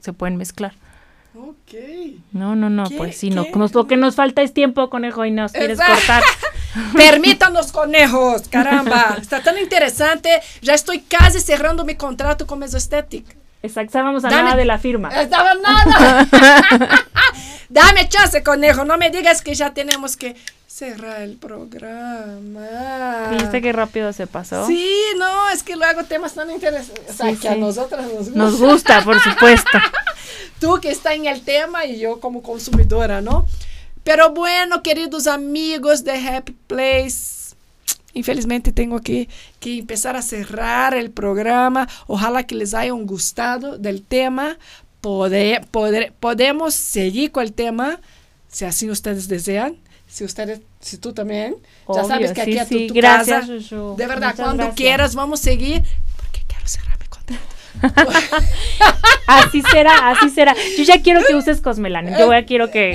[0.00, 0.74] se pueden mezclar.
[1.36, 1.74] Ok.
[2.32, 5.52] No, no, no, pues sí, no, lo que nos falta es tiempo, conejo, y nos
[5.52, 6.22] quieres cortar.
[6.96, 10.30] Permítanos, conejos, caramba, está tan interesante.
[10.62, 13.36] Ya estoy casi cerrando mi contrato con Mesoesthetic.
[13.62, 15.08] Exacto, estábamos a nada de la firma.
[15.08, 16.26] Estaba nada.
[17.68, 20.36] Dame chance, conejo, no me digas que ya tenemos que
[20.66, 22.68] cerrar el programa.
[23.30, 24.66] ¿Viste qué rápido se pasó?
[24.66, 27.10] Sí, no, es que luego temas tan interesantes.
[27.10, 28.38] O sea, que a nosotras nos gusta.
[28.38, 29.78] Nos gusta, por supuesto.
[30.60, 33.46] Tú que estás en el tema y yo como consumidora, ¿no?
[34.04, 37.35] Pero bueno, queridos amigos de Happy Place,
[38.16, 39.28] infelizmente tengo que,
[39.60, 41.88] que empezar a cerrar el programa.
[42.06, 44.58] Ojalá que les haya gustado del tema.
[45.00, 48.00] Poder, poder, podemos seguir con el tema,
[48.48, 51.56] si así ustedes desean si ustedes, si tú también,
[51.92, 55.82] ya sabes que aquí a tu, gracias, casa, de verdad, cuando quieras vamos a seguir,
[56.16, 56.96] porque quiero cerrar.
[59.26, 60.54] así será, así será.
[60.76, 62.18] Yo ya quiero que uses Cosmelan.
[62.18, 62.94] Yo ya quiero que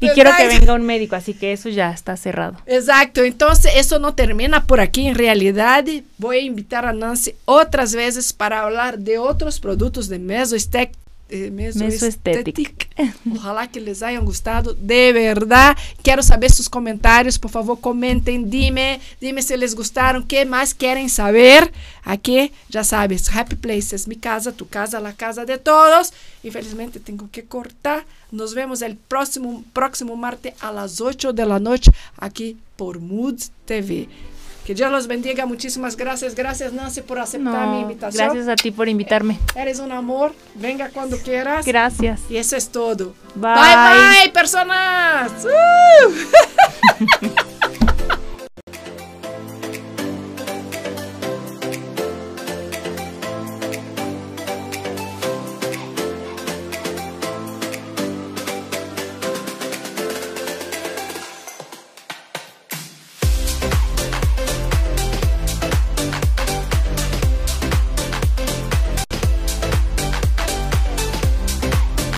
[0.00, 2.56] y quiero que venga un médico, así que eso ya está cerrado.
[2.66, 3.22] Exacto.
[3.22, 5.84] Entonces, eso no termina por aquí en realidad.
[6.18, 10.92] Voy a invitar a Nancy otras veces para hablar de otros productos de Mesoestec
[11.30, 12.86] eh, Mesoestética.
[13.34, 15.76] Ojalá que les hayan gustado, de verdad.
[16.02, 21.08] Quiero saber sus comentarios, por favor, comenten, dime, dime si les gustaron, qué más quieren
[21.08, 21.72] saber.
[22.02, 26.12] Aquí, ya sabes, Happy Place es mi casa, tu casa, la casa de todos.
[26.42, 28.04] Infelizmente tengo que cortar.
[28.30, 33.40] Nos vemos el próximo, próximo martes a las 8 de la noche aquí por Mood
[33.64, 34.08] TV.
[34.70, 35.46] Que Dios los bendiga.
[35.46, 36.36] Muchísimas gracias.
[36.36, 38.26] Gracias, Nancy, por aceptar mi invitación.
[38.26, 39.36] Gracias a ti por invitarme.
[39.56, 40.32] Eres un amor.
[40.54, 41.66] Venga cuando quieras.
[41.66, 42.20] Gracias.
[42.30, 43.12] Y eso es todo.
[43.34, 45.32] Bye, bye, bye personas.